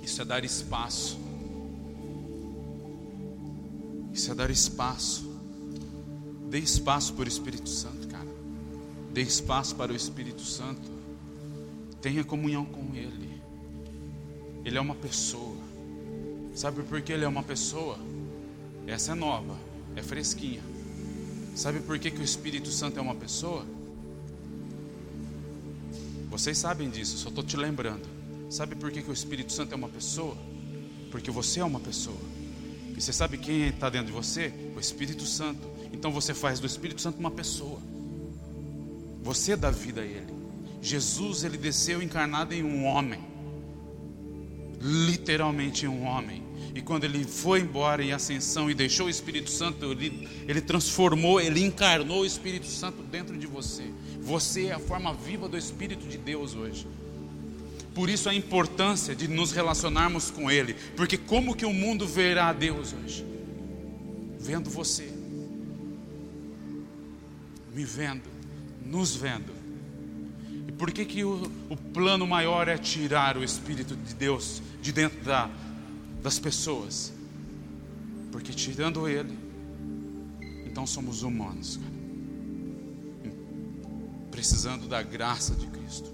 Isso 0.00 0.22
é 0.22 0.24
dar 0.24 0.44
espaço. 0.44 1.18
Isso 4.12 4.30
é 4.30 4.34
dar 4.36 4.48
espaço. 4.50 5.28
Dê 6.48 6.60
espaço 6.60 7.12
para 7.14 7.24
o 7.24 7.28
Espírito 7.28 7.68
Santo, 7.68 8.06
cara. 8.06 8.30
Dê 9.12 9.22
espaço 9.22 9.74
para 9.74 9.92
o 9.92 9.96
Espírito 9.96 10.42
Santo. 10.42 10.88
Tenha 12.00 12.22
comunhão 12.22 12.64
com 12.64 12.94
Ele. 12.94 13.42
Ele 14.64 14.78
é 14.78 14.80
uma 14.80 14.94
pessoa. 14.94 15.56
Sabe 16.54 16.84
por 16.84 17.02
que 17.02 17.12
Ele 17.12 17.24
é 17.24 17.28
uma 17.28 17.42
pessoa? 17.42 17.98
Essa 18.86 19.10
é 19.10 19.14
nova, 19.16 19.56
é 19.96 20.02
fresquinha. 20.04 20.77
Sabe 21.58 21.80
por 21.80 21.98
que, 21.98 22.08
que 22.08 22.20
o 22.20 22.24
Espírito 22.24 22.70
Santo 22.70 23.00
é 23.00 23.02
uma 23.02 23.16
pessoa? 23.16 23.66
Vocês 26.30 26.56
sabem 26.56 26.88
disso, 26.88 27.18
só 27.18 27.30
estou 27.30 27.42
te 27.42 27.56
lembrando. 27.56 28.08
Sabe 28.48 28.76
por 28.76 28.92
que, 28.92 29.02
que 29.02 29.10
o 29.10 29.12
Espírito 29.12 29.52
Santo 29.52 29.72
é 29.72 29.76
uma 29.76 29.88
pessoa? 29.88 30.36
Porque 31.10 31.32
você 31.32 31.58
é 31.58 31.64
uma 31.64 31.80
pessoa. 31.80 32.20
E 32.96 33.00
você 33.00 33.12
sabe 33.12 33.38
quem 33.38 33.66
está 33.70 33.90
dentro 33.90 34.06
de 34.06 34.12
você? 34.12 34.54
O 34.76 34.78
Espírito 34.78 35.26
Santo. 35.26 35.58
Então 35.92 36.12
você 36.12 36.32
faz 36.32 36.60
do 36.60 36.66
Espírito 36.68 37.00
Santo 37.00 37.18
uma 37.18 37.32
pessoa. 37.32 37.80
Você 39.24 39.56
dá 39.56 39.68
vida 39.68 40.02
a 40.02 40.04
Ele. 40.04 40.32
Jesus, 40.80 41.42
ele 41.42 41.58
desceu 41.58 42.00
encarnado 42.00 42.54
em 42.54 42.62
um 42.62 42.84
homem. 42.84 43.20
Literalmente 44.80 45.86
em 45.86 45.88
um 45.88 46.04
homem. 46.04 46.47
E 46.78 46.80
quando 46.80 47.02
ele 47.02 47.24
foi 47.24 47.58
embora 47.58 48.04
em 48.04 48.12
ascensão 48.12 48.70
e 48.70 48.74
deixou 48.74 49.08
o 49.08 49.10
Espírito 49.10 49.50
Santo, 49.50 49.90
ele, 49.90 50.28
ele 50.46 50.60
transformou, 50.60 51.40
ele 51.40 51.60
encarnou 51.60 52.20
o 52.20 52.24
Espírito 52.24 52.68
Santo 52.68 53.02
dentro 53.02 53.36
de 53.36 53.48
você. 53.48 53.82
Você 54.20 54.66
é 54.66 54.74
a 54.74 54.78
forma 54.78 55.12
viva 55.12 55.48
do 55.48 55.58
Espírito 55.58 56.06
de 56.06 56.16
Deus 56.16 56.54
hoje. 56.54 56.86
Por 57.96 58.08
isso 58.08 58.28
a 58.28 58.34
importância 58.34 59.12
de 59.12 59.26
nos 59.26 59.50
relacionarmos 59.50 60.30
com 60.30 60.48
Ele. 60.48 60.76
Porque 60.96 61.18
como 61.18 61.56
que 61.56 61.66
o 61.66 61.72
mundo 61.72 62.06
verá 62.06 62.46
a 62.46 62.52
Deus 62.52 62.94
hoje? 62.94 63.26
Vendo 64.38 64.70
você. 64.70 65.12
Me 67.74 67.84
vendo. 67.84 68.30
Nos 68.86 69.16
vendo. 69.16 69.52
E 70.68 70.70
por 70.70 70.92
que, 70.92 71.04
que 71.04 71.24
o, 71.24 71.50
o 71.68 71.76
plano 71.76 72.24
maior 72.24 72.68
é 72.68 72.78
tirar 72.78 73.36
o 73.36 73.42
Espírito 73.42 73.96
de 73.96 74.14
Deus 74.14 74.62
de 74.80 74.92
dentro 74.92 75.20
da, 75.24 75.50
das 76.22 76.38
pessoas. 76.38 77.12
Porque 78.30 78.52
tirando 78.52 79.08
Ele, 79.08 79.36
então 80.66 80.86
somos 80.86 81.22
humanos, 81.22 81.76
cara. 81.76 81.98
precisando 84.30 84.86
da 84.86 85.02
graça 85.02 85.54
de 85.54 85.66
Cristo. 85.66 86.12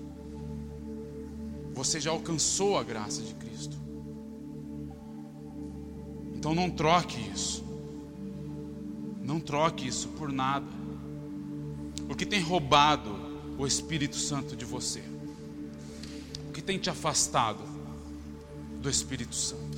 Você 1.74 2.00
já 2.00 2.10
alcançou 2.10 2.78
a 2.78 2.82
graça 2.82 3.20
de 3.20 3.34
Cristo. 3.34 3.76
Então 6.34 6.54
não 6.54 6.70
troque 6.70 7.20
isso. 7.34 7.64
Não 9.22 9.40
troque 9.40 9.86
isso 9.86 10.08
por 10.08 10.32
nada. 10.32 10.66
O 12.08 12.14
que 12.14 12.24
tem 12.24 12.40
roubado 12.40 13.10
o 13.58 13.66
Espírito 13.66 14.16
Santo 14.16 14.54
de 14.54 14.64
você? 14.64 15.02
O 16.48 16.52
que 16.52 16.62
tem 16.62 16.78
te 16.78 16.90
afastado 16.90 17.62
do 18.80 18.88
Espírito 18.88 19.34
Santo? 19.34 19.73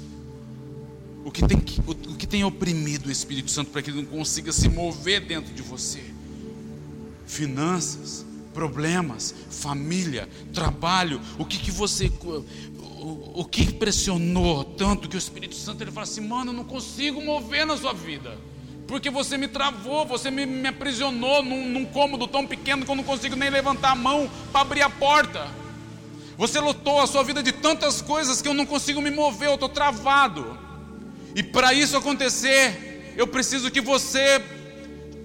O 1.27 1.33
que 1.33 1.45
tem, 1.45 1.59
o, 1.85 1.91
o 1.91 2.17
que 2.17 2.25
tem 2.25 2.45
oprimido 2.45 3.09
o 3.09 3.11
Espírito 3.11 3.51
Santo 3.51 3.73
para 3.73 3.83
que 3.83 3.91
ele 3.91 4.03
não 4.03 4.05
consiga 4.05 4.53
se 4.53 4.69
mover 4.69 5.21
dentro 5.23 5.53
de 5.53 5.61
você? 5.61 6.01
Finanças, 7.27 8.25
problemas, 8.55 9.35
família, 9.51 10.29
trabalho, 10.55 11.21
o 11.37 11.45
que 11.45 11.59
que 11.59 11.73
você 11.73 12.13
o, 12.79 13.41
o 13.41 13.45
que 13.45 13.73
pressionou 13.73 14.63
tanto 14.63 15.09
que 15.09 15.17
o 15.17 15.19
Espírito 15.19 15.57
Santo 15.57 15.83
ele 15.83 15.91
fala 15.91 16.05
assim, 16.05 16.21
mano, 16.21 16.53
eu 16.53 16.57
não 16.57 16.63
consigo 16.63 17.21
mover 17.21 17.67
na 17.67 17.77
sua 17.77 17.93
vida. 17.93 18.39
Porque 18.87 19.11
você 19.11 19.37
me 19.37 19.49
travou, 19.49 20.07
você 20.07 20.31
me, 20.31 20.47
me 20.47 20.69
aprisionou 20.69 21.43
num, 21.43 21.69
num 21.71 21.87
cômodo 21.87 22.29
tão 22.29 22.47
pequeno 22.47 22.85
que 22.85 22.91
eu 22.91 22.95
não 22.95 23.03
consigo 23.03 23.35
nem 23.35 23.51
levantar 23.51 23.91
a 23.91 23.97
mão 23.97 24.31
para 24.53 24.61
abrir 24.61 24.83
a 24.83 24.91
porta. 24.91 25.49
Você 26.39 26.61
lotou 26.61 27.01
a 27.01 27.07
sua 27.09 27.25
vida 27.25 27.43
de 27.43 27.51
tantas 27.51 28.01
coisas 28.01 28.41
que 28.41 28.47
eu 28.47 28.55
não 28.55 28.65
consigo 28.65 29.03
me 29.03 29.11
mover, 29.11 29.49
eu 29.49 29.55
estou 29.55 29.69
travado. 29.69 30.65
E 31.37 31.43
para 31.43 31.75
isso 31.75 31.95
acontecer, 31.99 33.15
eu 33.15 33.27
preciso 33.27 33.71
que 33.71 33.83
você 33.83 34.43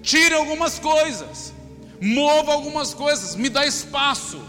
tire 0.04 0.36
algumas 0.36 0.78
coisas, 0.78 1.54
mova 2.02 2.52
algumas 2.52 2.94
coisas, 2.94 3.34
me 3.34 3.48
dá 3.48 3.66
espaço, 3.66 4.42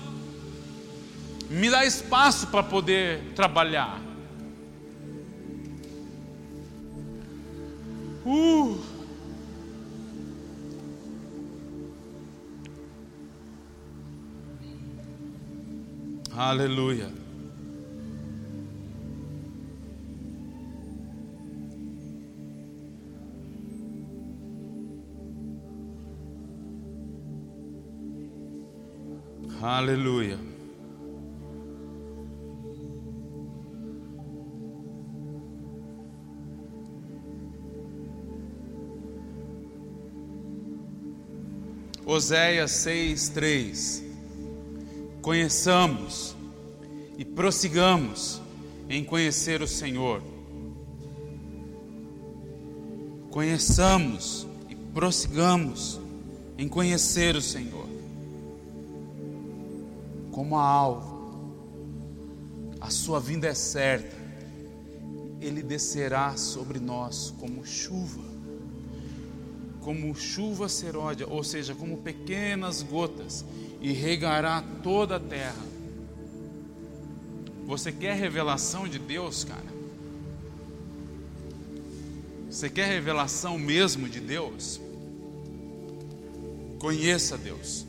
me 1.48 1.70
dá 1.70 1.86
espaço 1.86 2.48
para 2.48 2.64
poder 2.64 3.32
trabalhar. 3.36 4.02
Uh. 8.26 8.80
Aleluia. 16.36 17.21
Aleluia. 29.62 30.40
Oséias 42.04 42.72
6, 42.72 43.28
3 43.28 44.04
conheçamos 45.22 46.36
e 47.16 47.24
prossigamos 47.24 48.42
em 48.88 49.04
conhecer 49.04 49.62
o 49.62 49.68
Senhor. 49.68 50.20
Conheçamos 53.30 54.44
e 54.68 54.74
prossigamos 54.74 56.00
em 56.58 56.66
conhecer 56.68 57.36
o 57.36 57.40
Senhor. 57.40 57.81
A 60.56 60.62
alva, 60.62 61.22
a 62.80 62.90
sua 62.90 63.18
vinda 63.20 63.46
é 63.46 63.54
certa, 63.54 64.16
Ele 65.40 65.62
descerá 65.62 66.36
sobre 66.36 66.78
nós 66.78 67.34
como 67.38 67.64
chuva 67.64 68.32
como 69.82 70.14
chuva 70.14 70.68
seródia, 70.68 71.26
ou 71.28 71.42
seja, 71.42 71.74
como 71.74 71.98
pequenas 71.98 72.82
gotas, 72.82 73.44
e 73.80 73.92
regará 73.92 74.62
toda 74.82 75.16
a 75.16 75.20
terra. 75.20 75.72
Você 77.66 77.90
quer 77.90 78.16
revelação 78.16 78.88
de 78.88 78.98
Deus, 78.98 79.44
cara? 79.44 79.72
Você 82.48 82.70
quer 82.70 82.86
revelação 82.86 83.58
mesmo 83.58 84.08
de 84.08 84.20
Deus? 84.20 84.80
Conheça 86.78 87.36
Deus, 87.36 87.84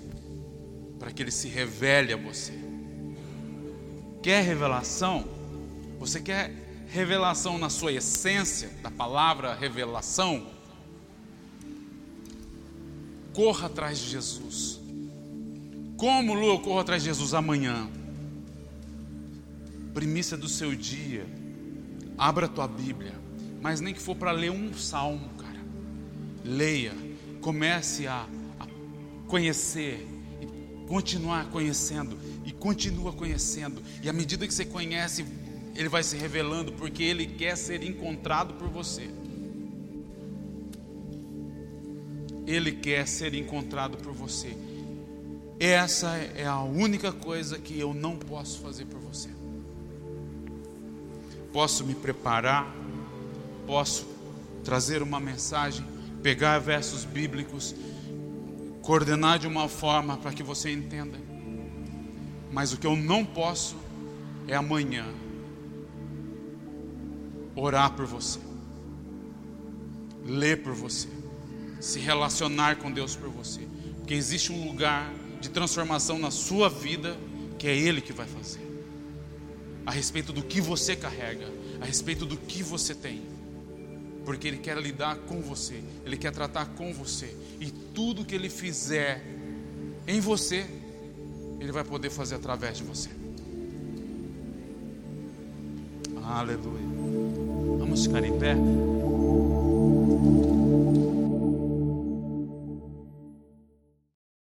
para 1.03 1.11
que 1.11 1.21
Ele 1.21 1.31
se 1.31 1.49
revele 1.49 2.13
a 2.13 2.15
você. 2.15 2.53
Quer 4.21 4.41
revelação? 4.41 5.27
Você 5.99 6.21
quer 6.21 6.49
revelação 6.87 7.57
na 7.57 7.69
sua 7.69 7.91
essência, 7.91 8.69
da 8.81 8.89
palavra 8.89 9.53
revelação? 9.53 10.47
Corra 13.33 13.67
atrás 13.67 13.99
de 13.99 14.11
Jesus. 14.11 14.79
Como, 15.97 16.33
Lu, 16.33 16.47
eu 16.47 16.59
corro 16.59 16.79
atrás 16.79 17.03
de 17.03 17.09
Jesus 17.09 17.33
amanhã? 17.33 17.89
Primícia 19.93 20.37
do 20.37 20.47
seu 20.47 20.73
dia. 20.73 21.25
Abra 22.17 22.45
a 22.45 22.49
tua 22.49 22.65
Bíblia. 22.65 23.13
Mas 23.61 23.81
nem 23.81 23.93
que 23.93 23.99
for 23.99 24.15
para 24.15 24.31
ler 24.31 24.51
um 24.51 24.73
salmo, 24.73 25.31
cara. 25.37 25.59
Leia. 26.45 26.93
Comece 27.41 28.07
a, 28.07 28.25
a 28.57 28.67
conhecer. 29.27 30.13
Continuar 30.93 31.49
conhecendo. 31.49 32.15
E 32.45 32.51
continua 32.51 33.11
conhecendo. 33.11 33.81
E 34.03 34.07
à 34.07 34.13
medida 34.13 34.45
que 34.45 34.53
você 34.53 34.63
conhece, 34.63 35.25
ele 35.75 35.89
vai 35.89 36.03
se 36.03 36.15
revelando. 36.15 36.71
Porque 36.73 37.01
ele 37.01 37.25
quer 37.25 37.57
ser 37.57 37.81
encontrado 37.81 38.53
por 38.53 38.67
você. 38.67 39.09
Ele 42.45 42.73
quer 42.73 43.07
ser 43.07 43.33
encontrado 43.33 43.97
por 43.97 44.13
você. 44.13 44.55
Essa 45.59 46.15
é 46.35 46.45
a 46.45 46.61
única 46.61 47.11
coisa 47.11 47.57
que 47.57 47.79
eu 47.79 47.91
não 47.91 48.15
posso 48.15 48.59
fazer 48.59 48.85
por 48.85 48.99
você. 48.99 49.29
Posso 51.51 51.83
me 51.83 51.95
preparar, 51.95 52.71
posso 53.65 54.05
trazer 54.63 55.01
uma 55.01 55.19
mensagem, 55.19 55.83
pegar 56.21 56.59
versos 56.59 57.03
bíblicos, 57.03 57.73
coordenar 58.83 59.39
de 59.39 59.47
uma 59.47 59.67
forma 59.67 60.17
para 60.17 60.31
que 60.31 60.43
você 60.43 60.71
entenda. 60.71 61.17
Mas 62.51 62.71
o 62.71 62.77
que 62.77 62.85
eu 62.85 62.95
não 62.95 63.25
posso 63.25 63.75
é 64.47 64.55
amanhã 64.55 65.07
orar 67.55 67.93
por 67.93 68.05
você, 68.05 68.39
ler 70.23 70.61
por 70.61 70.73
você 70.73 71.23
se 71.83 71.99
relacionar 71.99 72.77
com 72.77 72.89
Deus 72.89 73.13
por 73.15 73.29
você. 73.29 73.67
Porque 73.97 74.13
existe 74.13 74.53
um 74.53 74.67
lugar 74.67 75.13
de 75.41 75.49
transformação 75.49 76.17
na 76.17 76.31
sua 76.31 76.69
vida 76.69 77.17
que 77.59 77.67
é 77.67 77.77
Ele 77.77 77.99
que 77.99 78.13
vai 78.13 78.25
fazer. 78.25 78.61
A 79.85 79.91
respeito 79.91 80.31
do 80.31 80.41
que 80.41 80.61
você 80.61 80.95
carrega, 80.95 81.45
a 81.81 81.85
respeito 81.85 82.25
do 82.25 82.37
que 82.37 82.63
você 82.63 82.95
tem. 82.95 83.21
Porque 84.25 84.47
Ele 84.47 84.57
quer 84.57 84.77
lidar 84.77 85.17
com 85.17 85.41
você, 85.41 85.83
Ele 86.05 86.17
quer 86.17 86.31
tratar 86.31 86.65
com 86.67 86.93
você. 86.93 87.35
E 87.59 87.69
tudo 87.71 88.25
que 88.25 88.35
Ele 88.35 88.49
fizer 88.49 89.23
em 90.07 90.19
você, 90.19 90.65
Ele 91.59 91.71
vai 91.71 91.83
poder 91.83 92.09
fazer 92.09 92.35
através 92.35 92.77
de 92.77 92.83
você. 92.83 93.09
Aleluia. 96.23 96.83
Vamos 97.79 98.05
ficar 98.05 98.23
em 98.23 98.39
pé. 98.39 98.55